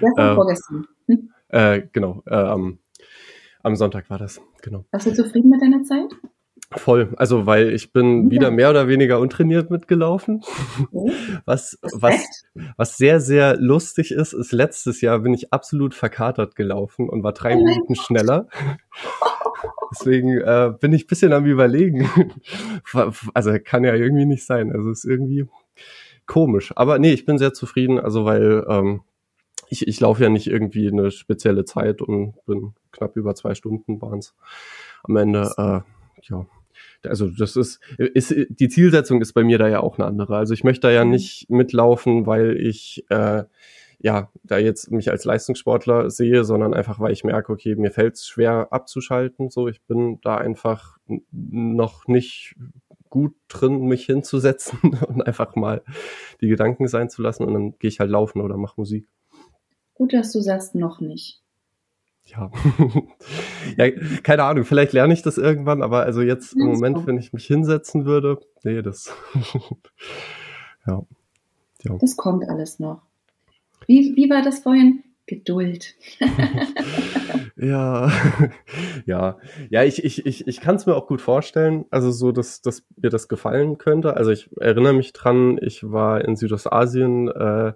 [0.00, 0.86] Gestern, äh, vorgestern.
[1.06, 1.30] Hm?
[1.48, 2.34] Äh, genau, äh,
[3.62, 4.84] am Sonntag war das, genau.
[4.90, 6.10] Warst du zufrieden mit deiner Zeit?
[6.76, 8.30] Voll, also weil ich bin ja.
[8.30, 10.42] wieder mehr oder weniger untrainiert mitgelaufen.
[10.92, 11.12] Okay.
[11.44, 12.44] Was, was,
[12.76, 17.32] was sehr, sehr lustig ist, ist letztes Jahr bin ich absolut verkatert gelaufen und war
[17.32, 18.46] drei oh Minuten schneller.
[19.90, 22.08] Deswegen äh, bin ich bisschen am überlegen.
[23.34, 24.72] also kann ja irgendwie nicht sein.
[24.72, 25.46] Also ist irgendwie
[26.26, 26.72] komisch.
[26.76, 29.00] Aber nee, ich bin sehr zufrieden, also weil ähm,
[29.72, 34.02] ich, ich laufe ja nicht irgendwie eine spezielle Zeit und bin knapp über zwei Stunden
[34.02, 34.34] waren es
[35.02, 35.50] am Ende.
[35.56, 35.80] Äh,
[36.28, 36.46] ja,
[37.06, 40.36] also das ist, ist, die Zielsetzung ist bei mir da ja auch eine andere.
[40.36, 41.12] Also ich möchte da ja mhm.
[41.12, 43.44] nicht mitlaufen, weil ich äh,
[43.98, 48.16] ja da jetzt mich als Leistungssportler sehe, sondern einfach, weil ich merke, okay, mir fällt
[48.16, 49.48] es schwer abzuschalten.
[49.48, 50.98] So, ich bin da einfach
[51.30, 52.56] noch nicht
[53.08, 55.82] gut drin, mich hinzusetzen und einfach mal
[56.42, 59.08] die Gedanken sein zu lassen und dann gehe ich halt laufen oder mache Musik.
[59.94, 61.42] Gut, dass du sagst, noch nicht.
[62.24, 62.50] Ja.
[63.76, 63.90] ja,
[64.22, 67.46] keine Ahnung, vielleicht lerne ich das irgendwann, aber also jetzt im Moment, wenn ich mich
[67.46, 69.12] hinsetzen würde, nee, das.
[70.86, 71.04] ja.
[71.82, 71.96] ja.
[71.98, 73.02] Das kommt alles noch.
[73.86, 75.02] Wie, wie war das vorhin?
[75.26, 75.94] Geduld.
[77.56, 78.10] ja,
[79.06, 79.38] ja,
[79.70, 82.84] ja, ich, ich, ich, ich kann es mir auch gut vorstellen, also so, dass, dass
[82.96, 84.16] mir das gefallen könnte.
[84.16, 87.72] Also ich erinnere mich dran, ich war in Südostasien äh,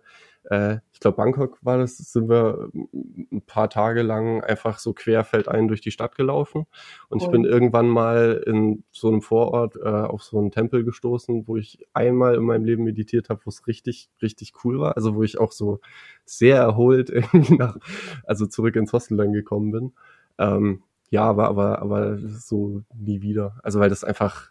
[0.50, 5.68] äh, ich glaube Bangkok war das, sind wir ein paar Tage lang einfach so querfeldein
[5.68, 6.66] durch die Stadt gelaufen.
[7.08, 11.48] Und ich bin irgendwann mal in so einem Vorort äh, auf so einen Tempel gestoßen,
[11.48, 14.96] wo ich einmal in meinem Leben meditiert habe, wo es richtig, richtig cool war.
[14.96, 15.80] Also wo ich auch so
[16.24, 17.76] sehr erholt irgendwie nach,
[18.24, 19.92] also zurück ins Hostel dann gekommen bin.
[20.38, 23.58] Ähm, ja, aber, aber, aber so nie wieder.
[23.62, 24.50] Also weil das einfach,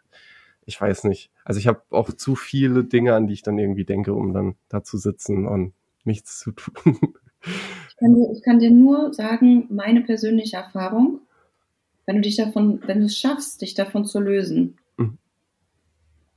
[0.66, 1.32] ich weiß nicht.
[1.46, 4.56] Also ich habe auch zu viele Dinge, an die ich dann irgendwie denke, um dann
[4.70, 5.74] da zu sitzen und
[6.06, 7.00] nichts zu tun.
[7.90, 11.22] Ich kann, dir, ich kann dir nur sagen, meine persönliche Erfahrung,
[12.06, 15.18] wenn du dich davon, wenn du es schaffst, dich davon zu lösen, mhm.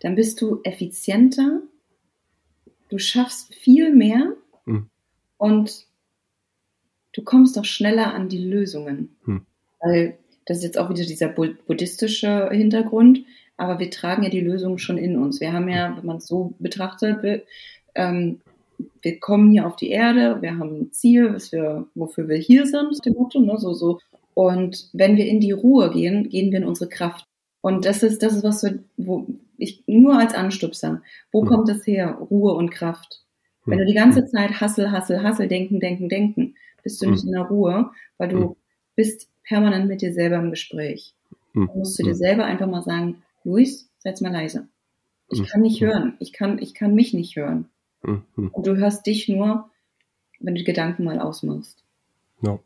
[0.00, 1.62] dann bist du effizienter,
[2.88, 4.35] du schaffst viel mehr
[4.66, 4.88] mhm.
[5.37, 5.87] und
[7.12, 9.16] du kommst auch schneller an die Lösungen.
[9.24, 9.46] Mhm.
[9.81, 13.24] Weil das ist jetzt auch wieder dieser buddhistische Hintergrund,
[13.57, 15.40] aber wir tragen ja die Lösung schon in uns.
[15.40, 17.44] Wir haben ja, wenn man es so betrachtet,
[17.94, 18.40] ähm,
[19.03, 22.67] wir kommen hier auf die Erde, wir haben ein Ziel, was wir, wofür wir hier
[22.67, 24.01] sind, dem Motto, ne, so, so.
[24.35, 27.27] Und wenn wir in die Ruhe gehen, gehen wir in unsere Kraft.
[27.61, 31.03] Und das ist, das ist was, wir, wo ich nur als Anstupser.
[31.33, 31.49] Wo mhm.
[31.49, 32.19] kommt das her?
[32.31, 33.25] Ruhe und Kraft.
[33.64, 33.71] Mhm.
[33.73, 37.12] Wenn du die ganze Zeit Hassel, Hassel, Hassel, denken, denken, denken, bist du mhm.
[37.12, 38.57] nicht in der Ruhe, weil du
[38.95, 41.14] bist permanent mit dir selber im Gespräch.
[41.55, 44.69] Dann musst du dir selber einfach mal sagen, Luis, setz mal leise.
[45.31, 46.17] Ich kann nicht hören.
[46.21, 47.69] Ich kann, ich kann mich nicht hören.
[48.02, 48.50] Mhm.
[48.52, 49.70] Und du hörst dich nur,
[50.40, 51.84] wenn du die Gedanken mal ausmachst.
[52.40, 52.61] No.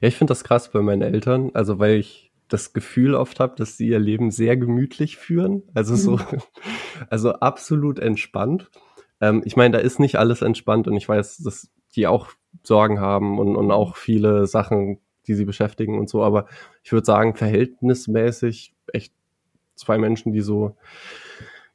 [0.00, 3.54] Ja, ich finde das krass bei meinen Eltern, also weil ich das Gefühl oft habe,
[3.56, 6.42] dass sie ihr Leben sehr gemütlich führen, also so, mhm.
[7.10, 8.70] also absolut entspannt.
[9.20, 12.28] Ähm, ich meine, da ist nicht alles entspannt und ich weiß, dass die auch
[12.62, 16.46] Sorgen haben und, und auch viele Sachen, die sie beschäftigen und so, aber
[16.82, 19.12] ich würde sagen, verhältnismäßig echt
[19.76, 20.76] zwei Menschen, die so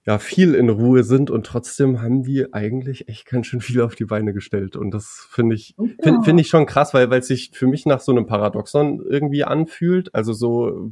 [0.06, 3.96] ja viel in Ruhe sind und trotzdem haben die eigentlich echt ganz schön viel auf
[3.96, 5.86] die Beine gestellt und das finde ich ja.
[6.02, 9.04] finde find ich schon krass, weil weil es sich für mich nach so einem Paradoxon
[9.10, 10.92] irgendwie anfühlt, also so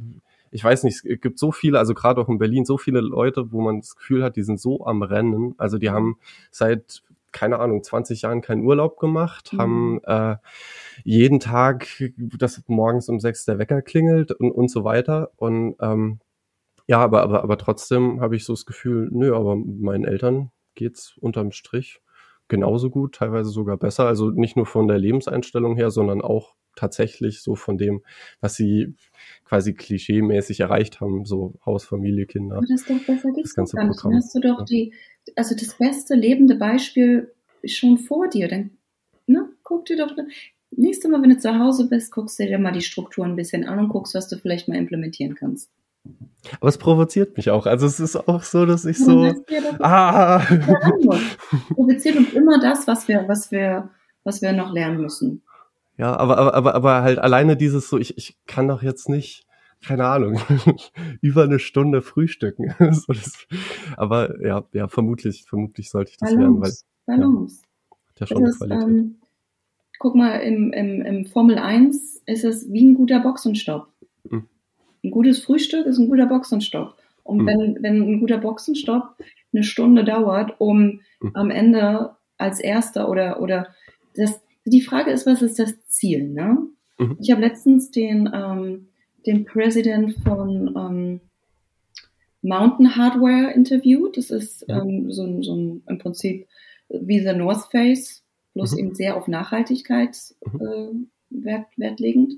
[0.54, 3.50] ich weiß nicht, es gibt so viele, also gerade auch in Berlin, so viele Leute,
[3.50, 5.56] wo man das Gefühl hat, die sind so am Rennen.
[5.58, 6.16] Also die haben
[6.52, 9.58] seit, keine Ahnung, 20 Jahren keinen Urlaub gemacht, mhm.
[9.58, 10.36] haben äh,
[11.02, 11.88] jeden Tag,
[12.38, 15.32] dass morgens um sechs der Wecker klingelt und, und so weiter.
[15.34, 16.20] Und ähm,
[16.86, 21.16] ja, aber, aber, aber trotzdem habe ich so das Gefühl, nö, aber meinen Eltern geht's
[21.18, 22.00] unterm Strich
[22.48, 24.06] genauso gut, teilweise sogar besser.
[24.06, 28.02] Also nicht nur von der Lebenseinstellung her, sondern auch tatsächlich so von dem,
[28.40, 28.96] was sie
[29.44, 32.56] quasi klischeemäßig erreicht haben, so Haus, Familie, Kinder.
[32.56, 34.04] Aber das ist doch besser geht's das gar nicht.
[34.04, 34.64] Dann hast du doch ja.
[34.64, 34.92] die,
[35.36, 37.32] also das beste lebende Beispiel
[37.64, 38.48] schon vor dir.
[38.48, 38.72] Dann,
[39.26, 40.14] ne, guck dir doch,
[40.72, 43.64] nächstes Mal, wenn du zu Hause bist, guckst du dir mal die Struktur ein bisschen
[43.64, 45.70] an und guckst, was du vielleicht mal implementieren kannst.
[46.60, 47.66] Aber es provoziert mich auch.
[47.66, 49.32] Also es ist auch so, dass ich so.
[49.78, 50.40] ah!
[51.74, 53.90] Provoziert uns immer das, was wir, was wir,
[54.24, 55.42] was wir noch lernen müssen.
[55.96, 59.46] Ja, aber, aber, aber, aber halt alleine dieses so, ich, ich kann doch jetzt nicht,
[59.84, 60.40] keine Ahnung,
[61.20, 62.74] über eine Stunde frühstücken.
[62.92, 63.46] so das,
[63.96, 66.72] aber ja, ja, vermutlich, vermutlich sollte ich das Balance, lernen, weil.
[67.06, 67.62] Balance.
[68.18, 69.16] Ja, ja schon ist, ähm,
[69.98, 73.88] guck mal, im, im, im Formel 1 ist es wie ein guter Boxenstopp.
[74.24, 74.48] Mhm.
[75.04, 76.96] Ein gutes Frühstück ist ein guter Boxenstopp.
[77.22, 77.46] Und mhm.
[77.46, 79.16] wenn, wenn ein guter Boxenstopp
[79.52, 81.30] eine Stunde dauert, um mhm.
[81.34, 83.68] am Ende als erster oder, oder
[84.16, 86.28] das, die Frage ist, was ist das Ziel?
[86.28, 86.66] Ne?
[86.98, 87.18] Mhm.
[87.20, 88.88] Ich habe letztens den, ähm,
[89.26, 91.20] den Präsident von ähm,
[92.42, 94.16] Mountain Hardware interviewt.
[94.16, 96.46] Das ist ähm, so, ein, so ein, im Prinzip
[96.88, 98.78] wie The North Face, bloß mhm.
[98.78, 100.16] eben sehr auf Nachhaltigkeit
[100.50, 100.60] mhm.
[100.60, 102.34] äh, wert, wertlegend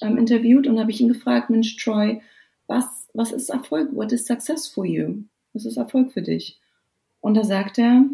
[0.00, 2.20] ähm, interviewt und habe ich ihn gefragt, Mensch, Troy,
[2.66, 3.94] was, was ist Erfolg?
[3.94, 5.24] What is success for you?
[5.52, 6.60] Was ist Erfolg für dich?
[7.20, 8.04] Und da sagt er,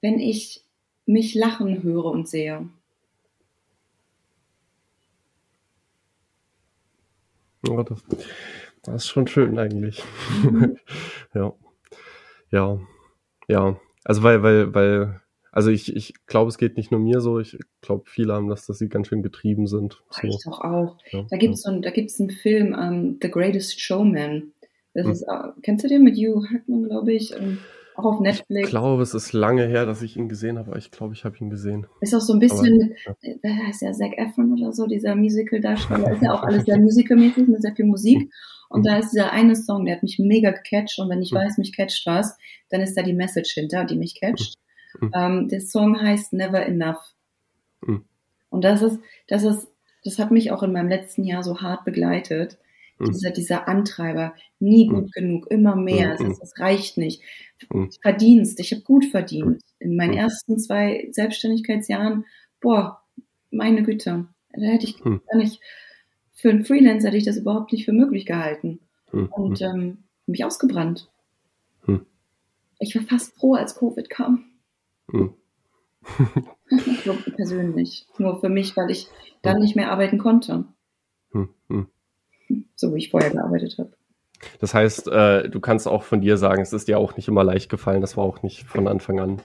[0.00, 0.62] wenn ich
[1.06, 2.68] mich lachen höre und sehe.
[7.66, 8.04] Ja, das,
[8.82, 10.02] das ist schon schön eigentlich.
[10.42, 10.78] Mhm.
[11.34, 11.54] ja.
[12.50, 12.78] Ja.
[13.48, 13.80] Ja.
[14.04, 15.20] Also weil, weil, weil,
[15.58, 18.64] also ich, ich glaube, es geht nicht nur mir so, ich glaube, viele haben das,
[18.66, 20.00] dass sie ganz schön getrieben sind.
[20.08, 20.28] So.
[20.28, 20.96] Ich doch auch.
[21.10, 21.72] Ja, da gibt es ja.
[21.72, 24.52] so, da gibt's einen Film, um, ähm, The Greatest Showman.
[24.94, 25.12] Das hm.
[25.12, 27.34] ist, uh, kennst du den mit Hugh Hackman, glaube ich?
[27.34, 27.58] Um, ähm,
[27.96, 28.68] auch auf Netflix.
[28.68, 31.24] Ich glaube, es ist lange her, dass ich ihn gesehen habe, aber ich glaube, ich
[31.24, 31.88] habe ihn gesehen.
[32.00, 33.34] Ist auch so ein bisschen, aber, ja.
[33.42, 37.48] da heißt ja Zac Efron oder so, dieser Musical-Darsteller, ist ja auch alles sehr musical-mäßig
[37.48, 38.32] mit sehr viel Musik.
[38.68, 41.38] Und da ist dieser eine Song, der hat mich mega gecatcht und wenn ich mhm.
[41.38, 42.38] weiß, mich catcht was,
[42.70, 44.54] dann ist da die Message hinter, die mich catcht.
[45.00, 45.12] Mhm.
[45.14, 47.14] Ähm, der Song heißt Never Enough.
[47.82, 48.04] Mhm.
[48.50, 49.68] Und das ist, das ist,
[50.04, 52.58] das hat mich auch in meinem letzten Jahr so hart begleitet.
[52.98, 53.12] Mhm.
[53.12, 55.10] Dieser, dieser Antreiber, nie gut mhm.
[55.12, 56.28] genug, immer mehr, mhm.
[56.28, 57.22] das, das, reicht nicht.
[58.02, 59.62] Verdienst, ich habe gut verdient.
[59.78, 62.24] In meinen ersten zwei Selbstständigkeitsjahren,
[62.60, 63.02] boah,
[63.50, 65.60] meine Güte, da hätte ich gar nicht,
[66.34, 68.80] für einen Freelancer hätte ich das überhaupt nicht für möglich gehalten.
[69.10, 71.08] Und ähm, mich ausgebrannt.
[72.80, 74.44] Ich war fast froh, als Covid kam.
[77.36, 78.06] persönlich.
[78.18, 79.08] Nur für mich, weil ich
[79.42, 80.64] dann nicht mehr arbeiten konnte.
[82.74, 83.92] So wie ich vorher gearbeitet habe.
[84.60, 87.44] Das heißt, äh, du kannst auch von dir sagen, es ist dir auch nicht immer
[87.44, 88.00] leicht gefallen.
[88.00, 89.42] Das war auch nicht von Anfang an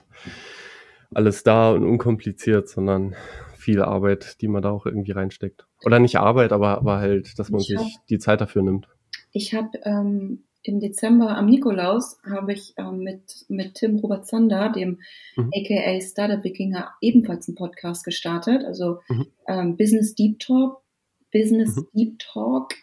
[1.12, 3.14] alles da und unkompliziert, sondern
[3.56, 5.66] viel Arbeit, die man da auch irgendwie reinsteckt.
[5.84, 8.88] Oder nicht Arbeit, aber, aber halt, dass man ich sich hab, die Zeit dafür nimmt.
[9.32, 14.70] Ich habe ähm, im Dezember am Nikolaus habe ich ähm, mit, mit Tim Robert Zander,
[14.70, 14.98] dem
[15.36, 15.50] mhm.
[15.54, 18.64] aka Startup Wikinger, ebenfalls einen Podcast gestartet.
[18.64, 19.26] Also mhm.
[19.46, 20.82] ähm, Business Deep Talk,
[21.30, 21.86] Business mhm.
[21.94, 22.74] Deep Talk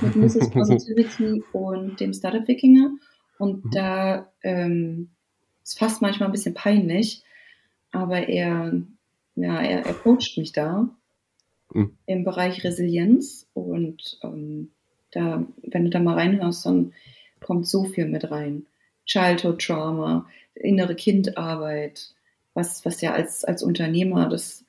[0.00, 0.50] mit Mrs.
[0.52, 2.92] Positivity und dem Startup Wikinger.
[3.38, 3.70] Und mhm.
[3.72, 5.10] da ähm,
[5.64, 7.24] ist fast manchmal ein bisschen peinlich,
[7.90, 8.72] aber er,
[9.34, 10.88] ja, er, er coacht mich da
[11.74, 11.96] mhm.
[12.06, 14.70] im Bereich Resilienz und ähm,
[15.10, 16.92] da, wenn du da mal reinhörst, dann
[17.40, 18.66] kommt so viel mit rein.
[19.04, 22.14] Childhood Trauma, innere Kindarbeit,
[22.54, 24.64] was, was ja als, als Unternehmer, das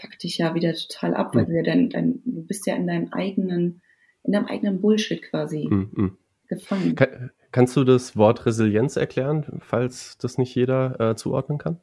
[0.00, 1.48] fuckt dich ja wieder total ab, weil mhm.
[1.48, 3.82] du ja dein, dein, du bist ja in deinem eigenen,
[4.22, 6.16] in deinem eigenen Bullshit quasi mhm.
[6.48, 6.94] gefangen.
[6.94, 11.80] Kann, kannst du das Wort Resilienz erklären, falls das nicht jeder äh, zuordnen kann?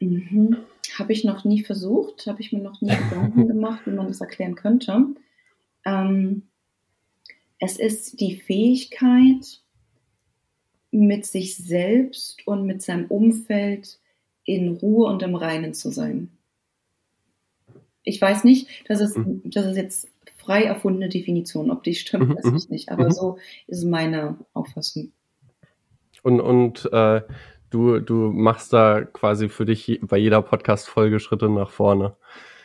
[0.00, 0.58] Mhm.
[0.98, 4.20] Habe ich noch nie versucht, habe ich mir noch nie Gedanken gemacht, wie man das
[4.20, 5.06] erklären könnte.
[5.84, 6.42] Ähm,
[7.62, 9.60] es ist die Fähigkeit,
[10.90, 14.00] mit sich selbst und mit seinem Umfeld
[14.44, 16.28] in Ruhe und im Reinen zu sein.
[18.02, 19.42] Ich weiß nicht, das ist, mhm.
[19.44, 21.70] das ist jetzt frei erfundene Definition.
[21.70, 22.88] Ob die stimmt, mhm, weiß ich mhm, nicht.
[22.90, 23.12] Aber mhm.
[23.12, 25.12] so ist meine Auffassung.
[26.24, 27.22] Und, und äh,
[27.70, 32.16] du, du machst da quasi für dich bei jeder Podcast-Folge Schritte nach vorne.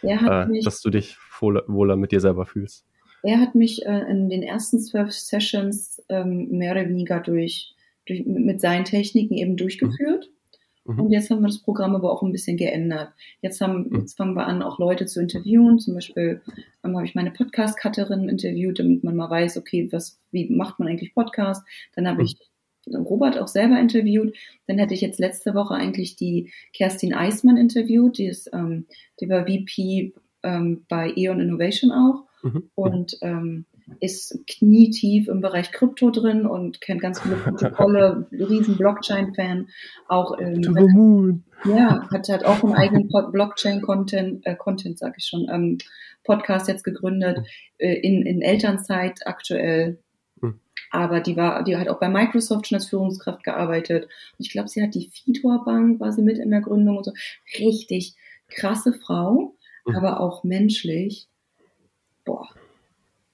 [0.01, 2.87] Äh, mich, dass du dich wohler, wohler mit dir selber fühlst.
[3.23, 7.73] Er hat mich äh, in den ersten zwölf Sessions ähm, mehr oder weniger durch,
[8.05, 10.29] durch, mit seinen Techniken eben durchgeführt.
[10.85, 10.99] Mhm.
[11.01, 13.11] Und jetzt haben wir das Programm aber auch ein bisschen geändert.
[13.41, 13.99] Jetzt, haben, mhm.
[13.99, 15.79] jetzt fangen wir an, auch Leute zu interviewen.
[15.79, 16.41] Zum Beispiel
[16.83, 20.87] ähm, habe ich meine Podcast-Cutterin interviewt, damit man mal weiß, okay, was, wie macht man
[20.87, 21.65] eigentlich Podcast?
[21.95, 22.25] Dann habe mhm.
[22.25, 22.37] ich
[22.95, 24.35] Robert auch selber interviewt.
[24.67, 28.85] Dann hätte ich jetzt letzte Woche eigentlich die Kerstin Eismann interviewt, die ist, ähm,
[29.19, 32.26] die war VP ähm, bei Eon Innovation auch.
[32.53, 32.69] Mhm.
[32.75, 33.65] Und ähm,
[33.99, 39.69] ist knietief im Bereich Krypto drin und kennt ganz viele Protokolle, riesen Blockchain-Fan.
[40.07, 45.77] Auch ähm, ja, hat, hat auch einen eigenen Blockchain-Content, äh, Content, sag ich schon, ähm,
[46.23, 47.39] Podcast jetzt gegründet,
[47.77, 49.99] äh, in, in Elternzeit aktuell.
[50.41, 50.59] Mhm.
[50.91, 54.03] Aber die war, die hat auch bei Microsoft schon als Führungskraft gearbeitet.
[54.03, 57.05] Und ich glaube, sie hat die Fitor Bank, war sie mit in der Gründung und
[57.05, 57.13] so.
[57.59, 58.15] Richtig
[58.49, 59.55] krasse Frau,
[59.85, 59.95] mhm.
[59.95, 61.27] aber auch menschlich
[62.27, 62.49] boah,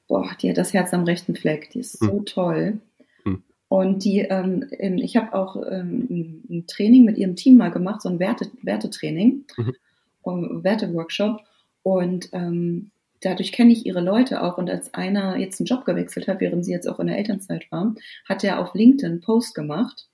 [0.07, 2.25] boah, die hat das Herz am rechten Fleck, die ist so mhm.
[2.25, 2.79] toll.
[3.25, 3.43] Mhm.
[3.67, 8.09] Und die, ähm, ich habe auch ähm, ein Training mit ihrem Team mal gemacht, so
[8.09, 9.75] ein Werte, Wertetraining, mhm.
[10.21, 11.41] um, Werteworkshop.
[11.81, 14.57] Und ähm, dadurch kenne ich ihre Leute auch.
[14.57, 17.65] Und als einer jetzt einen Job gewechselt hat, während sie jetzt auch in der Elternzeit
[17.71, 17.95] war,
[18.29, 20.07] hat er auf LinkedIn einen Post gemacht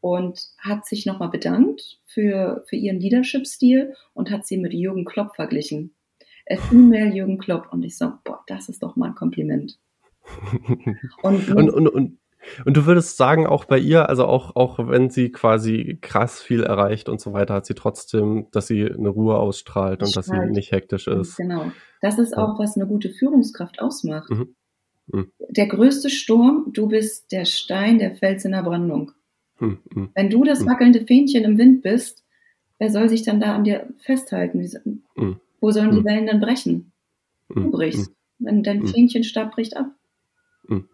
[0.00, 5.34] und hat sich nochmal bedankt für, für ihren Leadership-Stil und hat sie mit Jürgen Klopp
[5.34, 5.94] verglichen.
[6.68, 7.72] Female Jürgen Klopp.
[7.72, 9.78] Und ich so, boah, das ist doch mal ein Kompliment.
[11.22, 12.18] und, und, und, und,
[12.64, 16.62] und du würdest sagen, auch bei ihr, also auch, auch wenn sie quasi krass viel
[16.62, 20.38] erreicht und so weiter, hat sie trotzdem, dass sie eine Ruhe ausstrahlt und dass sie
[20.50, 21.36] nicht hektisch ist.
[21.36, 21.70] Genau.
[22.00, 24.30] Das ist auch, was eine gute Führungskraft ausmacht.
[24.30, 24.54] Mhm.
[25.06, 25.32] Mhm.
[25.48, 29.12] Der größte Sturm, du bist der Stein, der Fels in der Brandung.
[29.60, 30.10] Mhm.
[30.14, 30.66] Wenn du das mhm.
[30.66, 32.24] wackelnde Fähnchen im Wind bist,
[32.78, 34.60] wer soll sich dann da an dir festhalten?
[35.62, 35.66] Mhm.
[35.66, 36.04] Wo sollen die mhm.
[36.04, 36.92] Wellen dann brechen?
[37.48, 37.70] Du mhm.
[37.70, 38.10] brichst.
[38.10, 38.46] Mhm.
[38.46, 39.86] Wenn dein Fähnchenstab bricht ab.
[40.68, 40.88] Mhm.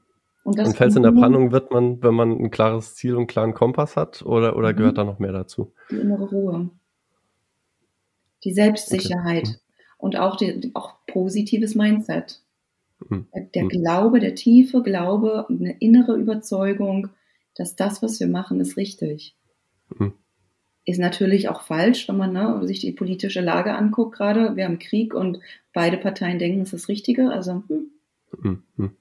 [0.45, 3.27] Und, und Fels in der Brandung wird man, wenn man ein klares Ziel und einen
[3.27, 5.73] klaren Kompass hat, oder, oder gehört da noch mehr dazu?
[5.91, 6.71] Die innere Ruhe.
[8.45, 9.49] Die Selbstsicherheit.
[9.49, 9.59] Okay.
[9.99, 12.41] Und auch, die, auch positives Mindset.
[13.55, 17.09] Der Glaube, der tiefe Glaube, eine innere Überzeugung,
[17.55, 19.37] dass das, was wir machen, ist richtig.
[20.89, 24.57] Ist natürlich auch falsch, wenn man ne, sich die politische Lage anguckt gerade.
[24.57, 25.39] Wir haben Krieg und
[25.75, 27.31] beide Parteien denken, es ist das Richtige.
[27.31, 27.63] Also,
[28.41, 28.63] hm.
[28.75, 28.93] Mhm.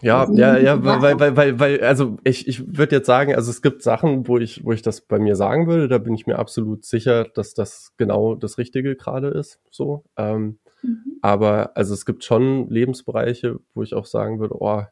[0.00, 3.50] Ja, also, ja, ja, weil, weil, weil, weil, also ich, ich würde jetzt sagen, also
[3.50, 6.26] es gibt Sachen, wo ich, wo ich das bei mir sagen würde, da bin ich
[6.26, 9.60] mir absolut sicher, dass das genau das Richtige gerade ist.
[9.70, 10.04] So.
[10.16, 11.18] Ähm, mhm.
[11.20, 14.84] Aber also es gibt schon Lebensbereiche, wo ich auch sagen würde, oh,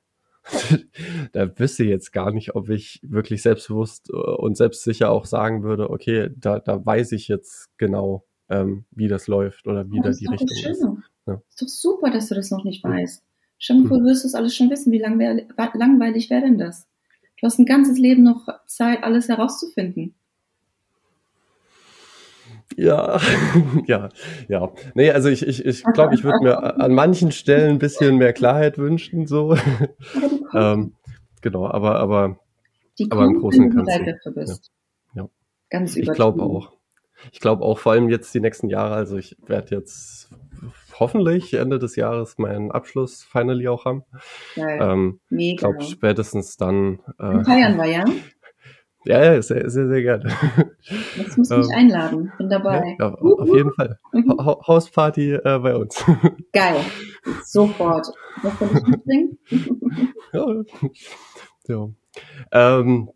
[1.33, 5.63] da wüsste ich jetzt gar nicht, ob ich wirklich selbstbewusst äh, und selbstsicher auch sagen
[5.63, 10.03] würde, okay, da, da weiß ich jetzt genau, ähm, wie das läuft oder wie ja,
[10.03, 10.87] da die Richtung ist.
[11.27, 11.43] Ja.
[11.49, 13.25] Ist doch super, dass du das noch nicht weißt.
[13.59, 14.93] Stell dir vor, du wirst das alles schon wissen.
[14.93, 16.87] Wie langweil langweilig wäre denn das?
[17.41, 20.15] Du hast ein ganzes Leben noch Zeit, alles herauszufinden.
[22.77, 23.19] Ja,
[23.87, 24.11] ja,
[24.49, 24.73] ja.
[24.95, 28.35] Nee, also ich, ich, ich glaube, ich würde mir an manchen Stellen ein bisschen mehr
[28.35, 29.57] Klarheit wünschen, so.
[30.55, 30.95] ähm,
[31.41, 32.39] genau, aber, aber,
[32.99, 34.35] die aber im Großen und Ganzen.
[34.35, 34.71] Bist.
[35.15, 35.29] Ja, ja.
[35.71, 36.73] Ganz Ich glaube auch.
[37.33, 40.31] Ich glaube auch vor allem jetzt die nächsten Jahre, also ich werde jetzt
[41.01, 44.05] hoffentlich Ende des Jahres meinen Abschluss finally auch haben.
[44.55, 44.79] Geil.
[44.83, 45.53] Ähm, Mega.
[45.53, 47.01] Ich glaube spätestens dann.
[47.19, 48.05] Äh, feiern wir, ja?
[49.07, 50.31] Ja, ja, sehr, sehr, sehr gerne.
[51.17, 52.97] Jetzt musst du mich ähm, einladen, bin dabei.
[52.99, 53.99] Ja, auf jeden Fall.
[54.13, 56.05] Ha Hausparty äh, bei uns.
[56.53, 56.81] Geil,
[57.45, 58.09] sofort.
[58.43, 59.39] Was soll ich mitbringen?
[60.33, 60.47] ja.
[61.69, 61.89] ja.
[62.53, 63.11] Ähm,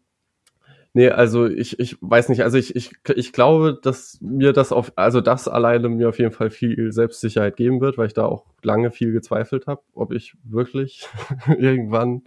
[0.93, 4.93] Nee, also ich, ich weiß nicht, also ich, ich, ich glaube, dass mir das auf,
[4.97, 8.45] also das alleine mir auf jeden Fall viel Selbstsicherheit geben wird, weil ich da auch
[8.65, 11.09] lange viel gezweifelt habe, ob ich wirklich
[11.47, 12.23] irgendwann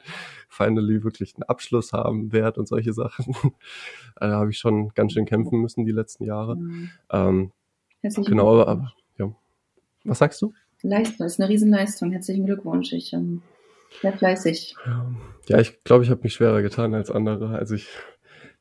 [0.54, 3.36] finally wirklich einen Abschluss haben werde und solche Sachen.
[4.16, 6.56] da habe ich schon ganz schön kämpfen müssen die letzten Jahre.
[6.56, 6.90] Mhm.
[7.12, 7.52] Ähm,
[8.02, 9.34] genau, aber ja.
[10.04, 10.54] Was sagst du?
[10.82, 12.12] Leistung, ist eine Riesenleistung.
[12.12, 12.92] Herzlichen Glückwunsch.
[12.92, 13.42] Ich ähm,
[14.02, 14.76] sehr fleißig.
[15.48, 17.58] Ja, ich glaube, ich habe mich schwerer getan als andere.
[17.58, 17.88] Also ich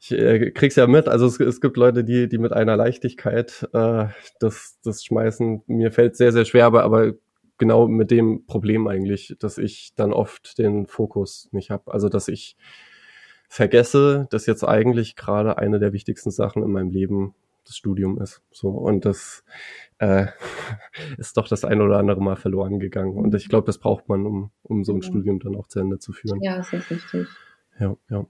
[0.04, 3.68] ich äh, krieg's ja mit, also es, es, gibt Leute, die, die mit einer Leichtigkeit
[3.72, 4.06] äh,
[4.40, 5.62] das, das schmeißen.
[5.68, 7.12] Mir fällt sehr, sehr schwer, aber, aber
[7.58, 11.92] genau mit dem Problem eigentlich, dass ich dann oft den Fokus nicht habe.
[11.92, 12.56] Also dass ich
[13.48, 17.34] vergesse, dass jetzt eigentlich gerade eine der wichtigsten Sachen in meinem Leben
[17.64, 18.42] das Studium ist.
[18.50, 19.44] So und das
[19.98, 20.26] äh,
[21.18, 23.16] ist doch das ein oder andere Mal verloren gegangen.
[23.16, 25.08] Und ich glaube, das braucht man, um, um so ein ja.
[25.08, 26.40] Studium dann auch zu Ende zu führen.
[26.42, 27.28] Ja, das ist richtig.
[27.78, 28.26] Ja, ja.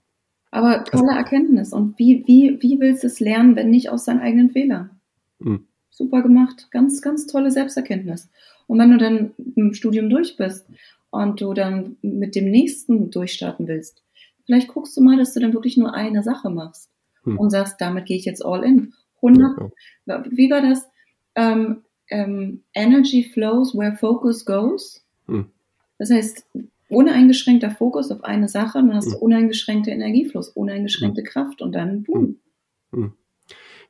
[0.51, 1.73] Aber tolle Erkenntnis.
[1.73, 5.01] Und wie, wie, wie willst du es lernen, wenn nicht aus deinen eigenen Fehlern?
[5.39, 5.67] Mhm.
[5.89, 6.69] Super gemacht.
[6.71, 8.31] Ganz, ganz tolle Selbsterkenntnis.
[8.73, 10.67] Und wenn du dann im Studium durch bist
[11.11, 14.03] und du dann mit dem nächsten durchstarten willst,
[14.47, 16.89] vielleicht guckst du mal, dass du dann wirklich nur eine Sache machst
[17.23, 17.39] mhm.
[17.39, 18.95] und sagst, damit gehe ich jetzt all in.
[19.17, 19.71] 100.
[20.07, 20.89] Ja, Wie war das?
[21.35, 25.05] Ähm, ähm, Energy flows where focus goes.
[25.27, 25.51] Mhm.
[25.99, 26.47] Das heißt,
[26.89, 29.23] uneingeschränkter Fokus auf eine Sache, dann hast du mhm.
[29.23, 31.27] uneingeschränkter Energiefluss, uneingeschränkte mhm.
[31.27, 32.39] Kraft und dann boom.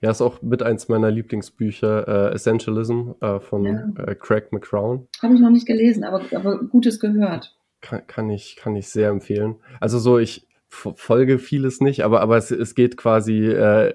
[0.03, 3.89] Ja, ist auch mit eins meiner Lieblingsbücher, äh, Essentialism äh, von ja.
[4.05, 5.07] äh, Craig McCrown.
[5.23, 7.57] Habe ich noch nicht gelesen, aber, aber Gutes gehört.
[7.81, 9.57] Kann, kann, ich, kann ich sehr empfehlen.
[9.81, 13.91] Also so, ich folge vieles nicht, aber, aber es, es geht quasi äh,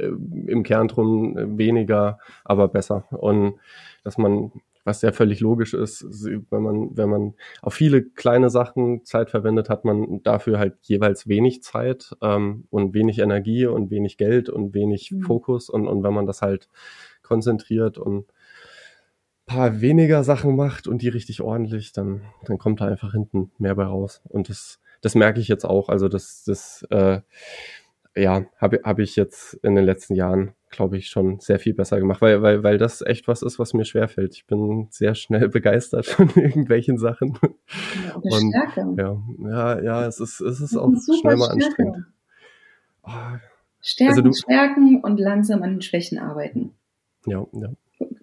[0.47, 3.05] im Kern drum weniger, aber besser.
[3.11, 3.55] Und
[4.03, 4.51] dass man
[4.87, 6.05] was ja völlig logisch ist,
[6.49, 11.27] wenn man, wenn man auf viele kleine Sachen Zeit verwendet, hat man dafür halt jeweils
[11.27, 15.23] wenig Zeit ähm, und wenig Energie und wenig Geld und wenig mhm.
[15.23, 15.69] Fokus.
[15.69, 16.69] Und, und wenn man das halt
[17.21, 18.31] konzentriert und
[19.45, 23.75] paar weniger Sachen macht und die richtig ordentlich, dann, dann kommt da einfach hinten mehr
[23.75, 24.21] bei raus.
[24.29, 25.89] Und das, das merke ich jetzt auch.
[25.89, 27.19] Also das, das äh,
[28.15, 31.99] ja, habe hab ich jetzt in den letzten Jahren glaube ich, schon sehr viel besser
[31.99, 34.35] gemacht, weil, weil, weil das echt was ist, was mir schwerfällt.
[34.35, 37.37] Ich bin sehr schnell begeistert von irgendwelchen Sachen.
[38.05, 38.95] Ja, und, Stärke.
[38.97, 39.17] Ja,
[39.49, 40.91] ja, ja, es ist, es ist auch
[41.21, 42.05] schnell mal anstrengend.
[43.03, 43.11] Oh,
[43.81, 46.73] Stärken, also du, stärken und langsam an den Schwächen arbeiten.
[47.25, 47.69] Ja, ja.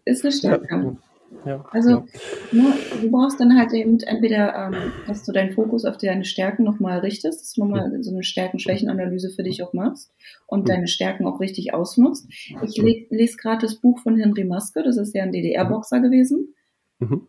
[0.05, 0.67] Ist eine Stärke.
[0.71, 0.97] Ja.
[1.45, 2.05] Ja, also ja.
[2.53, 2.73] Ne,
[3.03, 7.01] du brauchst dann halt eben entweder, ähm, dass du deinen Fokus auf deine Stärken nochmal
[7.01, 10.13] richtest, dass du nochmal so eine Stärken-Schwächen-Analyse für dich auch machst
[10.47, 12.27] und deine Stärken auch richtig ausnutzt.
[12.63, 16.55] Ich le lese gerade das Buch von Henry Maske, das ist ja ein DDR-Boxer gewesen.
[16.99, 17.27] Mhm.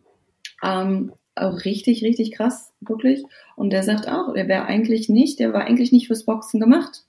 [0.62, 3.22] Ähm, auch richtig, richtig krass, wirklich.
[3.56, 7.04] Und der sagt auch, er wäre eigentlich nicht, der war eigentlich nicht fürs Boxen gemacht.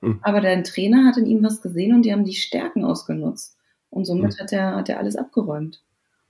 [0.00, 0.20] Mhm.
[0.22, 3.56] Aber dein Trainer hat in ihm was gesehen und die haben die Stärken ausgenutzt.
[3.88, 4.42] Und somit mhm.
[4.42, 5.82] hat er, hat er alles abgeräumt.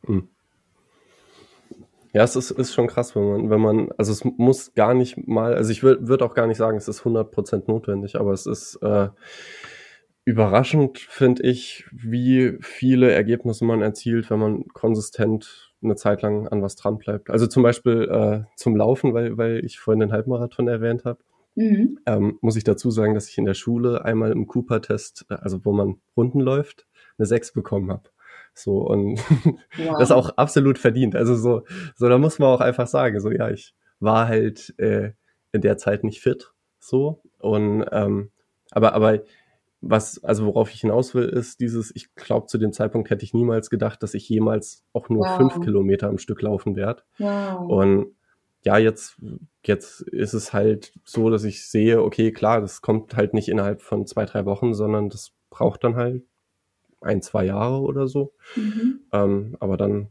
[0.06, 0.28] Mhm.
[2.12, 5.28] Ja, es ist, ist schon krass, wenn man, wenn man, also es muss gar nicht
[5.28, 8.46] mal, also ich würde würd auch gar nicht sagen, es ist 100% notwendig, aber es
[8.46, 9.08] ist äh,
[10.24, 16.62] überraschend, finde ich, wie viele Ergebnisse man erzielt, wenn man konsistent eine Zeit lang an
[16.62, 17.30] was dran bleibt.
[17.30, 21.20] Also zum Beispiel äh, zum Laufen, weil, weil ich vorhin den Halbmarathon erwähnt habe.
[21.54, 21.98] Mhm.
[22.06, 25.72] Ähm, muss ich dazu sagen, dass ich in der Schule einmal im Cooper-Test, also wo
[25.72, 26.86] man Runden läuft,
[27.18, 28.10] eine 6 bekommen habe.
[28.62, 29.18] So, und
[29.76, 29.98] wow.
[29.98, 31.16] das auch absolut verdient.
[31.16, 31.62] Also so,
[31.94, 35.12] so, da muss man auch einfach sagen, so, ja, ich war halt äh,
[35.52, 37.22] in der Zeit nicht fit, so.
[37.38, 38.30] Und ähm,
[38.70, 39.20] aber, aber
[39.80, 43.32] was, also worauf ich hinaus will, ist dieses, ich glaube, zu dem Zeitpunkt hätte ich
[43.32, 45.36] niemals gedacht, dass ich jemals auch nur wow.
[45.36, 47.02] fünf Kilometer am Stück laufen werde.
[47.18, 47.68] Wow.
[47.68, 48.14] Und
[48.62, 49.16] ja, jetzt,
[49.64, 53.80] jetzt ist es halt so, dass ich sehe, okay, klar, das kommt halt nicht innerhalb
[53.80, 56.24] von zwei, drei Wochen, sondern das braucht dann halt
[57.00, 58.32] ein, zwei Jahre oder so.
[58.56, 59.00] Mhm.
[59.12, 60.08] Ähm, aber dann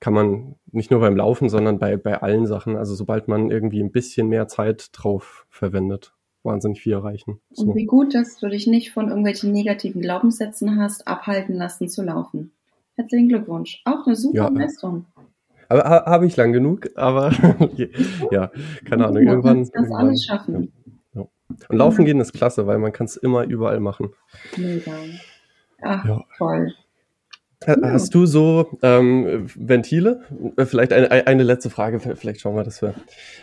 [0.00, 3.80] kann man nicht nur beim Laufen, sondern bei, bei allen Sachen, also sobald man irgendwie
[3.80, 6.12] ein bisschen mehr Zeit drauf verwendet,
[6.42, 7.40] wahnsinnig viel erreichen.
[7.52, 7.66] So.
[7.66, 12.02] Und wie gut, dass du dich nicht von irgendwelchen negativen Glaubenssätzen hast abhalten lassen zu
[12.02, 12.50] laufen.
[12.96, 13.80] Herzlichen Glückwunsch.
[13.84, 15.06] Auch eine super ja, Leistung.
[15.68, 17.30] Aber ha, habe ich lang genug, aber
[18.30, 18.50] ja,
[18.84, 19.22] keine Ahnung.
[19.22, 19.56] Irgendwann.
[19.58, 20.72] Kannst irgendwann, alles schaffen.
[21.14, 21.26] Ja.
[21.68, 24.10] Und laufen gehen ist klasse, weil man kann es immer überall machen.
[24.56, 24.92] Mega.
[25.82, 26.24] Ach, ja.
[26.38, 26.72] toll.
[27.66, 30.22] Hast du so ähm, Ventile?
[30.56, 32.94] Äh, vielleicht eine, eine letzte Frage, vielleicht schauen wir, dass wir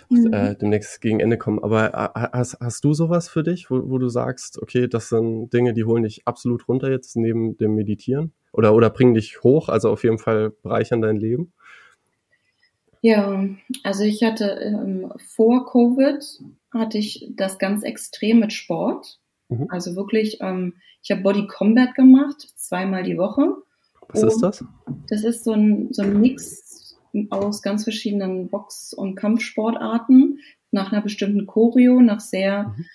[0.09, 0.33] mhm.
[0.33, 1.63] äh, demnächst gegen Ende kommen.
[1.63, 5.51] Aber äh, hast, hast du sowas für dich, wo, wo du sagst, okay, das sind
[5.53, 8.33] Dinge, die holen dich absolut runter jetzt neben dem Meditieren?
[8.51, 11.53] Oder, oder bringen dich hoch, also auf jeden Fall bereichern dein Leben?
[13.01, 13.45] Ja,
[13.83, 16.21] also ich hatte ähm, vor Covid
[16.71, 19.19] hatte ich das ganz extrem mit Sport.
[19.49, 19.67] Mhm.
[19.69, 23.55] Also wirklich, ähm, ich habe Body Combat gemacht, zweimal die Woche.
[24.07, 24.63] Was und ist das?
[25.09, 26.97] Das ist so ein, so ein Mix
[27.29, 30.39] aus ganz verschiedenen Box- und Kampfsportarten
[30.71, 32.85] nach einer bestimmten Choreo, nach sehr mhm.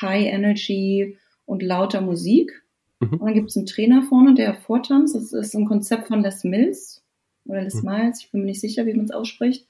[0.00, 2.64] High Energy und lauter Musik.
[3.00, 3.12] Mhm.
[3.14, 5.14] Und dann gibt es einen Trainer vorne, der vortanzt.
[5.14, 7.02] Das ist ein Konzept von Les Mills
[7.44, 7.90] oder Les mhm.
[7.90, 9.66] Miles, ich bin mir nicht sicher, wie man es ausspricht.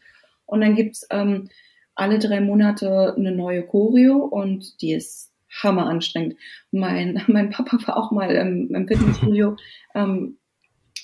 [0.46, 1.48] Und dann gibt es ähm,
[1.94, 5.32] alle drei Monate eine neue Choreo und die ist
[5.62, 6.36] hammer anstrengend.
[6.70, 9.56] Mein, mein Papa war auch mal im, im Fitnessstudio
[9.94, 10.38] ähm,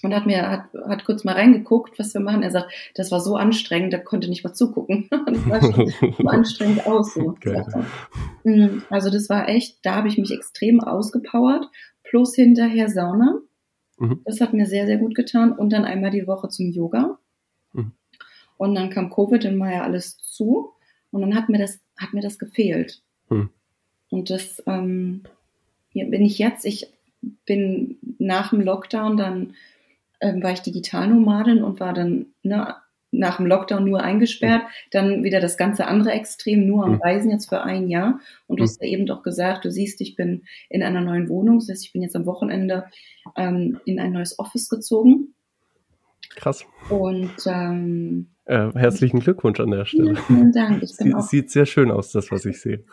[0.02, 2.42] und hat mir hat, hat kurz mal reingeguckt, was wir machen.
[2.42, 5.08] Er sagt, das war so anstrengend, da konnte nicht mal zugucken.
[5.48, 7.14] das sah so anstrengend aus.
[7.14, 7.34] So,
[8.44, 11.68] mhm, also das war echt, da habe ich mich extrem ausgepowert.
[12.02, 13.40] Plus hinterher Sauna.
[13.98, 14.20] Mhm.
[14.24, 15.52] Das hat mir sehr, sehr gut getan.
[15.52, 17.18] Und dann einmal die Woche zum Yoga.
[17.72, 17.92] Mhm.
[18.56, 20.74] Und dann kam Covid, dann war ja alles zu.
[21.10, 23.02] Und dann hat mir das, hat mir das gefehlt.
[23.30, 23.48] Mhm.
[24.10, 25.22] Und das ähm,
[25.90, 26.64] hier bin ich jetzt.
[26.64, 26.88] Ich
[27.46, 29.54] bin nach dem Lockdown dann
[30.20, 32.76] ähm, war ich Digitalnomadin und war dann ne,
[33.10, 37.00] nach dem Lockdown nur eingesperrt, dann wieder das ganze andere Extrem, nur am mhm.
[37.02, 38.20] Reisen jetzt für ein Jahr.
[38.46, 38.66] Und du mhm.
[38.66, 41.84] hast ja eben doch gesagt, du siehst, ich bin in einer neuen Wohnung, das heißt,
[41.84, 42.86] ich bin jetzt am Wochenende
[43.36, 45.34] ähm, in ein neues Office gezogen.
[46.36, 46.64] Krass.
[46.90, 50.16] Und ähm, äh, herzlichen Glückwunsch an der Stelle.
[50.16, 50.82] Vielen Dank.
[50.82, 52.84] Ich bin Sie, auch, sieht sehr schön aus, das, was ich sehe.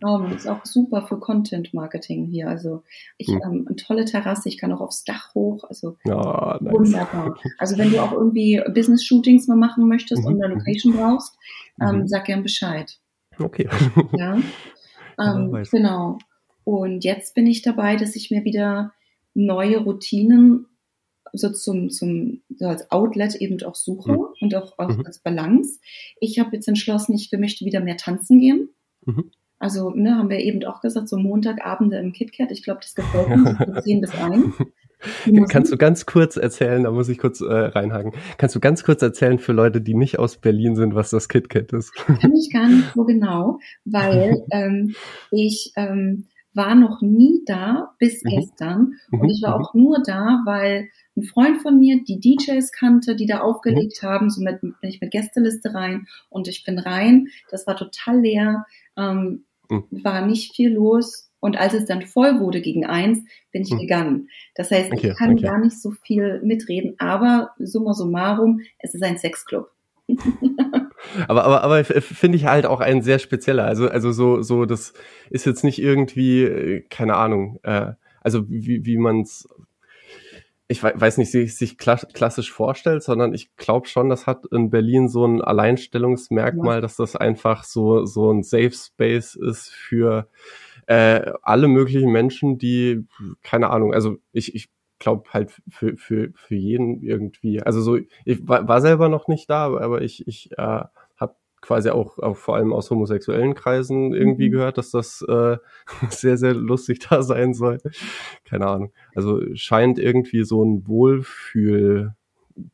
[0.00, 2.48] Das ist auch super für Content Marketing hier.
[2.48, 2.82] Also
[3.16, 3.40] ich hm.
[3.42, 5.64] ähm, eine tolle Terrasse, ich kann auch aufs Dach hoch.
[5.64, 6.74] Also oh, nice.
[6.74, 7.38] wunderbar.
[7.58, 10.34] Also wenn du auch irgendwie Business Shootings mal machen möchtest mhm.
[10.34, 11.38] und eine Location brauchst,
[11.80, 12.08] ähm, mhm.
[12.08, 12.98] sag gern Bescheid.
[13.38, 13.68] Okay.
[14.16, 14.38] Ja.
[15.18, 16.18] Ähm, ja genau.
[16.64, 18.94] Und jetzt bin ich dabei, dass ich mir wieder
[19.34, 20.66] neue Routinen
[21.32, 24.26] so zum, zum so als Outlet eben auch suche mhm.
[24.40, 25.06] und auch, auch mhm.
[25.06, 25.80] als Balance.
[26.20, 28.70] Ich habe jetzt entschlossen, ich möchte wieder mehr tanzen gehen.
[29.04, 29.30] Mhm.
[29.58, 32.50] Also ne, haben wir eben auch gesagt, so Montagabende im KitKat.
[32.50, 34.54] Ich glaube, das gefällt uns von 10 bis 1.
[35.48, 39.00] Kannst du ganz kurz erzählen, da muss ich kurz äh, reinhaken, kannst du ganz kurz
[39.00, 41.94] erzählen für Leute, die nicht aus Berlin sind, was das KitKat ist?
[41.94, 44.94] Kann ich gar nicht so genau, weil ähm,
[45.30, 48.30] ich ähm, war noch nie da bis mhm.
[48.30, 49.28] gestern und mhm.
[49.28, 49.64] ich war mhm.
[49.64, 54.06] auch nur da, weil ein Freund von mir die DJs kannte, die da aufgelegt mhm.
[54.06, 57.28] haben, somit bin ich mit Gästeliste rein und ich bin rein.
[57.50, 59.84] Das war total leer, ähm, mhm.
[59.90, 61.28] war nicht viel los.
[61.42, 63.78] Und als es dann voll wurde gegen eins, bin ich mhm.
[63.78, 64.28] gegangen.
[64.54, 65.42] Das heißt, okay, ich kann okay.
[65.42, 69.70] gar nicht so viel mitreden, aber summa summarum, es ist ein Sexclub.
[71.28, 73.64] aber aber aber finde ich halt auch ein sehr spezieller.
[73.64, 74.92] Also also so so das
[75.30, 77.58] ist jetzt nicht irgendwie äh, keine Ahnung.
[77.62, 79.48] Äh, also wie wie man es
[80.70, 85.08] ich weiß nicht, sich, sich klassisch vorstellt, sondern ich glaube schon, das hat in Berlin
[85.08, 86.80] so ein Alleinstellungsmerkmal, ja.
[86.80, 90.28] dass das einfach so, so ein Safe Space ist für
[90.86, 93.04] äh, alle möglichen Menschen, die,
[93.42, 94.68] keine Ahnung, also ich, ich
[95.00, 99.50] glaube halt für, für, für jeden irgendwie, also so, ich war, war selber noch nicht
[99.50, 100.84] da, aber ich, ich äh,
[101.16, 104.52] habe quasi auch, auch vor allem aus homosexuellen Kreisen irgendwie mhm.
[104.52, 105.56] gehört, dass das äh,
[106.10, 107.78] sehr, sehr lustig da sein soll.
[108.44, 108.92] Keine Ahnung.
[109.14, 112.14] Also scheint irgendwie so ein Wohlfühl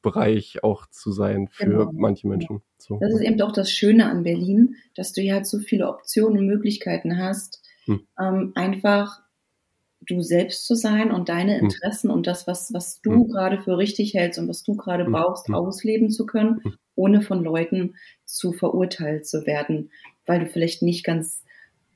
[0.03, 1.93] Bereich auch zu sein für genau.
[1.93, 2.63] manche Menschen.
[2.79, 2.99] So.
[3.01, 6.47] Das ist eben auch das Schöne an Berlin, dass du ja so viele Optionen und
[6.47, 8.01] Möglichkeiten hast, hm.
[8.19, 9.21] ähm, einfach
[10.01, 11.65] du selbst zu sein und deine hm.
[11.65, 12.17] Interessen hm.
[12.17, 13.29] und das, was, was du hm.
[13.29, 15.13] gerade für richtig hältst und was du gerade hm.
[15.13, 15.55] brauchst, hm.
[15.55, 16.61] ausleben zu können,
[16.95, 19.91] ohne von Leuten zu verurteilt zu werden,
[20.27, 21.43] weil du vielleicht nicht ganz,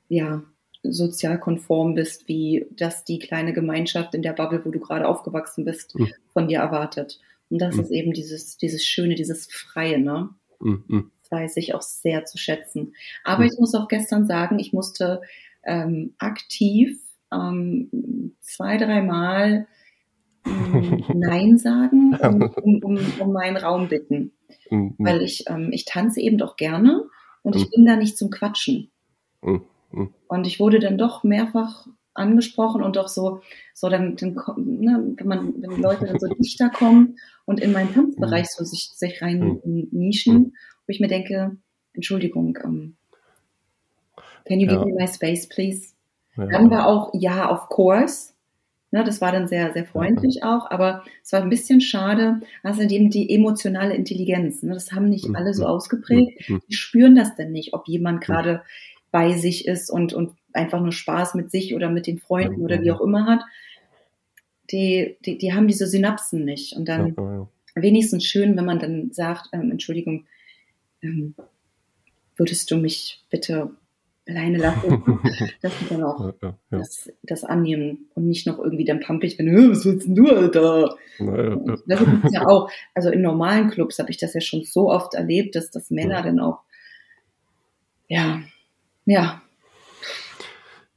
[0.09, 0.43] ja,
[0.83, 5.67] sozial konform bist, wie das die kleine Gemeinschaft in der Bubble, wo du gerade aufgewachsen
[5.67, 5.95] bist,
[6.33, 7.21] von dir erwartet.
[7.51, 7.83] Und das mhm.
[7.83, 10.31] ist eben dieses, dieses Schöne, dieses Freie, ne?
[10.61, 11.11] Mhm.
[11.23, 12.95] Das weiß ich auch sehr zu schätzen.
[13.25, 13.51] Aber mhm.
[13.53, 15.21] ich muss auch gestern sagen, ich musste
[15.65, 16.99] ähm, aktiv
[17.33, 19.67] ähm, zwei, dreimal
[20.47, 24.33] ähm, Nein sagen und um, um, um meinen Raum bitten.
[24.71, 24.95] Mhm.
[24.99, 27.05] Weil ich, ähm, ich tanze eben doch gerne
[27.43, 27.71] und ich mhm.
[27.71, 28.91] bin da nicht zum Quatschen.
[29.43, 29.63] Mhm.
[30.29, 33.41] Und ich wurde dann doch mehrfach angesprochen und doch so,
[33.75, 37.93] so dann, dann ne, wenn man, wenn Leute dann so dichter kommen und in meinen
[37.93, 40.55] Tanzbereich so sich, sich rein nischen,
[40.87, 41.57] wo ich mir denke,
[41.93, 42.97] Entschuldigung, um, ähm,
[44.47, 45.95] can you give me my space, please?
[46.37, 46.47] Ja.
[46.47, 48.33] Dann war auch, ja, of course.
[48.93, 52.83] Ne, das war dann sehr, sehr freundlich auch, aber es war ein bisschen schade, also
[52.83, 54.65] eben die emotionale Intelligenz.
[54.65, 55.37] Ne, das haben nicht hm.
[55.37, 56.49] alle so ausgeprägt.
[56.49, 58.63] Die spüren das denn nicht, ob jemand gerade
[59.13, 62.83] bei sich ist und, und einfach nur Spaß mit sich oder mit den Freunden oder
[62.83, 63.43] wie auch immer hat,
[64.71, 66.77] die, die, die haben diese Synapsen nicht.
[66.77, 67.17] Und dann
[67.75, 70.27] wenigstens schön, wenn man dann sagt, ähm, Entschuldigung,
[71.03, 71.35] ähm,
[72.37, 73.71] würdest du mich bitte
[74.31, 75.03] alleine lassen,
[75.61, 79.71] dass sie dann auch ja, das, das annehmen und nicht noch irgendwie dann pampig wenn
[79.71, 80.97] was willst du, Alter?
[81.87, 85.15] Das ist ja auch, also in normalen Clubs habe ich das ja schon so oft
[85.15, 86.61] erlebt, dass, dass Männer dann auch,
[88.09, 88.41] ja,
[89.05, 89.43] ja,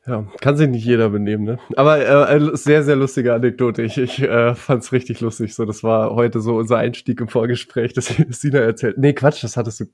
[0.05, 1.59] ja, kann sich nicht jeder benehmen, ne?
[1.77, 3.83] Aber äh, sehr, sehr lustige Anekdote.
[3.83, 5.55] Ich, ich äh, fand es richtig lustig.
[5.55, 8.97] So, das war heute so unser Einstieg im Vorgespräch, dass Sina erzählt.
[8.97, 9.85] Nee, Quatsch, das hattest du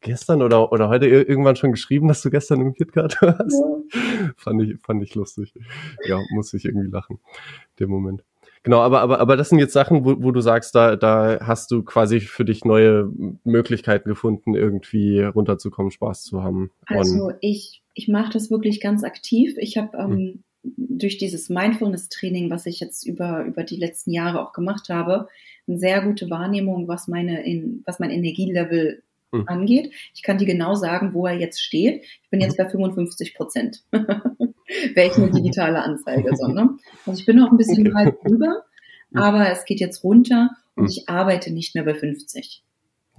[0.00, 3.62] gestern oder, oder heute irgendwann schon geschrieben, dass du gestern im KitKat warst.
[3.94, 4.32] Ja.
[4.36, 5.54] fand, ich, fand ich lustig.
[6.06, 7.20] Ja, muss ich irgendwie lachen,
[7.78, 8.24] dem Moment.
[8.64, 11.70] Genau, aber, aber, aber das sind jetzt Sachen, wo, wo du sagst, da, da hast
[11.72, 13.10] du quasi für dich neue
[13.44, 16.70] Möglichkeiten gefunden, irgendwie runterzukommen, Spaß zu haben.
[16.86, 19.56] Also ich, ich mache das wirklich ganz aktiv.
[19.58, 20.44] Ich habe ähm, hm.
[20.76, 25.26] durch dieses Mindfulness-Training, was ich jetzt über, über die letzten Jahre auch gemacht habe,
[25.66, 29.02] eine sehr gute Wahrnehmung, was meine in, was mein Energielevel
[29.32, 29.48] hm.
[29.48, 29.92] angeht.
[30.14, 32.04] Ich kann dir genau sagen, wo er jetzt steht.
[32.22, 32.66] Ich bin jetzt hm.
[32.66, 33.82] bei 55 Prozent.
[34.94, 36.76] welche digitale Anzeige, so, ne?
[37.06, 37.96] Also ich bin noch ein bisschen okay.
[37.96, 38.62] halb drüber,
[39.14, 40.90] aber es geht jetzt runter und hm.
[40.90, 42.62] ich arbeite nicht mehr bei 50.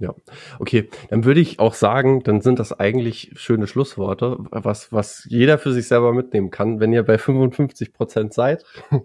[0.00, 0.12] Ja,
[0.58, 5.56] okay, dann würde ich auch sagen, dann sind das eigentlich schöne Schlussworte, was, was jeder
[5.56, 6.80] für sich selber mitnehmen kann.
[6.80, 8.64] Wenn ihr bei 55 Prozent seid,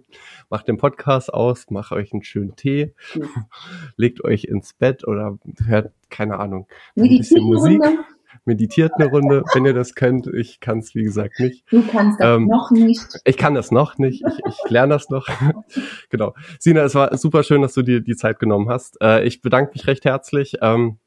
[0.50, 3.26] macht den Podcast aus, macht euch einen schönen Tee, ja.
[3.98, 5.38] legt euch ins Bett oder
[5.68, 7.80] hört, keine Ahnung, ein bisschen Musik.
[7.82, 8.04] Runde
[8.50, 10.28] meditiert eine Runde, wenn ihr das könnt.
[10.28, 11.72] Ich kann es, wie gesagt, nicht.
[11.72, 13.20] Du kannst das ähm, noch nicht.
[13.24, 14.24] Ich kann das noch nicht.
[14.28, 15.28] Ich, ich lerne das noch.
[16.10, 16.34] genau.
[16.60, 18.98] Sina, es war super schön, dass du dir die Zeit genommen hast.
[19.02, 20.58] Äh, ich bedanke mich recht herzlich.
[20.62, 20.98] Ähm,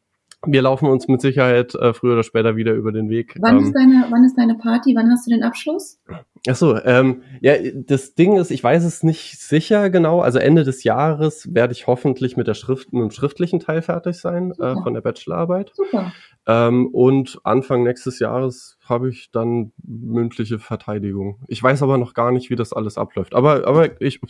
[0.47, 3.37] wir laufen uns mit Sicherheit äh, früher oder später wieder über den Weg.
[3.41, 4.95] Wann, ähm, ist deine, wann ist deine Party?
[4.95, 6.01] Wann hast du den Abschluss?
[6.49, 10.21] Ach so, ähm, ja, das Ding ist, ich weiß es nicht sicher genau.
[10.21, 14.17] Also Ende des Jahres werde ich hoffentlich mit der Schrift, mit dem schriftlichen Teil fertig
[14.17, 15.71] sein äh, von der Bachelorarbeit.
[15.75, 16.13] Super.
[16.47, 21.39] Ähm, und Anfang nächstes Jahres habe ich dann mündliche Verteidigung.
[21.47, 23.35] Ich weiß aber noch gar nicht, wie das alles abläuft.
[23.35, 24.21] Aber, aber ich,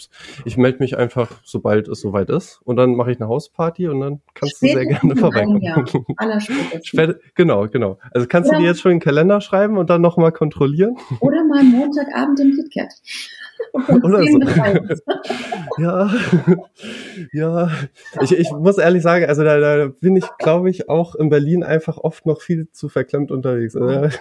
[0.44, 2.60] ich melde mich einfach, sobald es soweit ist.
[2.64, 5.16] Und dann mache ich eine Hausparty und dann kannst Spätestens du sehr gerne
[6.82, 7.22] vorbeikommen.
[7.34, 7.98] Genau, genau.
[8.12, 10.96] Also kannst oder, du dir jetzt schon einen Kalender schreiben und dann nochmal kontrollieren?
[11.20, 11.64] Oder mal
[12.02, 12.94] Montagabend im KitKat.
[14.02, 14.40] Oder so.
[15.82, 16.10] ja,
[17.32, 17.70] ja.
[18.20, 21.62] Ich, ich muss ehrlich sagen, also da, da bin ich, glaube ich, auch in Berlin
[21.62, 23.74] einfach oft noch viel zu verklemmt unterwegs.
[23.74, 24.18] Was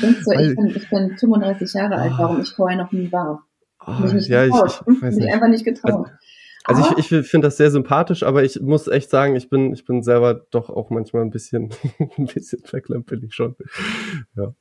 [0.00, 0.32] denkst du?
[0.32, 3.44] Ich bin, ich bin 35 Jahre alt, warum ich vorher noch nie war.
[3.86, 5.32] Oh, ich ja, ich, ich weiß nicht.
[5.32, 6.06] einfach nicht getraut.
[6.06, 6.10] Also,
[6.66, 9.84] also ich, ich finde das sehr sympathisch, aber ich muss echt sagen, ich bin, ich
[9.84, 11.70] bin selber doch auch manchmal ein bisschen,
[12.18, 12.62] ein bisschen
[13.24, 13.56] ich schon.
[14.36, 14.54] Ja.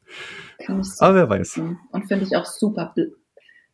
[0.60, 1.62] Kann ich so aber wer weiß.
[1.92, 2.94] Und finde ich auch super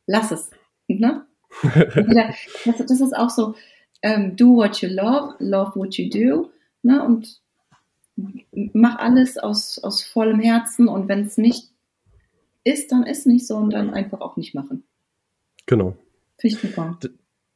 [0.06, 0.50] lass es.
[0.88, 1.26] Ne?
[1.64, 3.56] das, das, ist auch so,
[4.02, 6.50] ähm, do what you love, love what you do.
[6.84, 7.04] Ne?
[7.04, 7.42] Und
[8.74, 11.72] mach alles aus, aus vollem Herzen und wenn es nicht
[12.64, 14.84] ist, dann ist nicht so und dann einfach auch nicht machen.
[15.66, 15.96] Genau.
[16.38, 16.98] Finde ich super.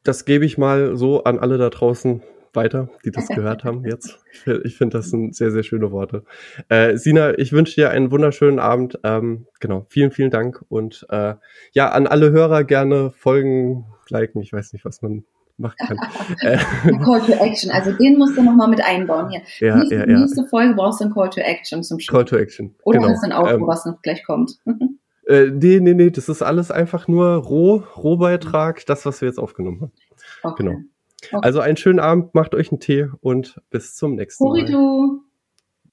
[0.06, 2.22] Das gebe ich mal so an alle da draußen
[2.54, 4.20] weiter, die das gehört haben jetzt.
[4.64, 6.24] Ich finde, das sind sehr, sehr schöne Worte.
[6.70, 9.00] Äh, Sina, ich wünsche dir einen wunderschönen Abend.
[9.04, 10.64] Ähm, genau, vielen, vielen Dank.
[10.70, 11.34] Und äh,
[11.74, 14.42] ja, an alle Hörer gerne folgen, liken.
[14.42, 15.26] Ich weiß nicht, was man
[15.58, 15.98] machen kann.
[16.42, 16.58] Äh,
[17.04, 19.42] Call to Action, also den musst du nochmal mit einbauen hier.
[19.60, 20.20] Ja, nächste, ja, ja.
[20.20, 22.14] nächste Folge brauchst du ein Call to Action zum Schluss.
[22.14, 22.76] Call to Action.
[22.84, 23.12] Oder genau.
[23.12, 24.60] hast du ein Auto, Ähm, was noch gleich kommt.
[25.28, 29.40] äh, nee, nee, nee, das ist alles einfach nur Roh, Rohbeitrag, das, was wir jetzt
[29.40, 29.92] aufgenommen haben.
[30.44, 30.64] Okay.
[30.64, 30.80] Genau.
[31.42, 35.22] Also einen schönen Abend, macht euch einen Tee und bis zum nächsten Mal.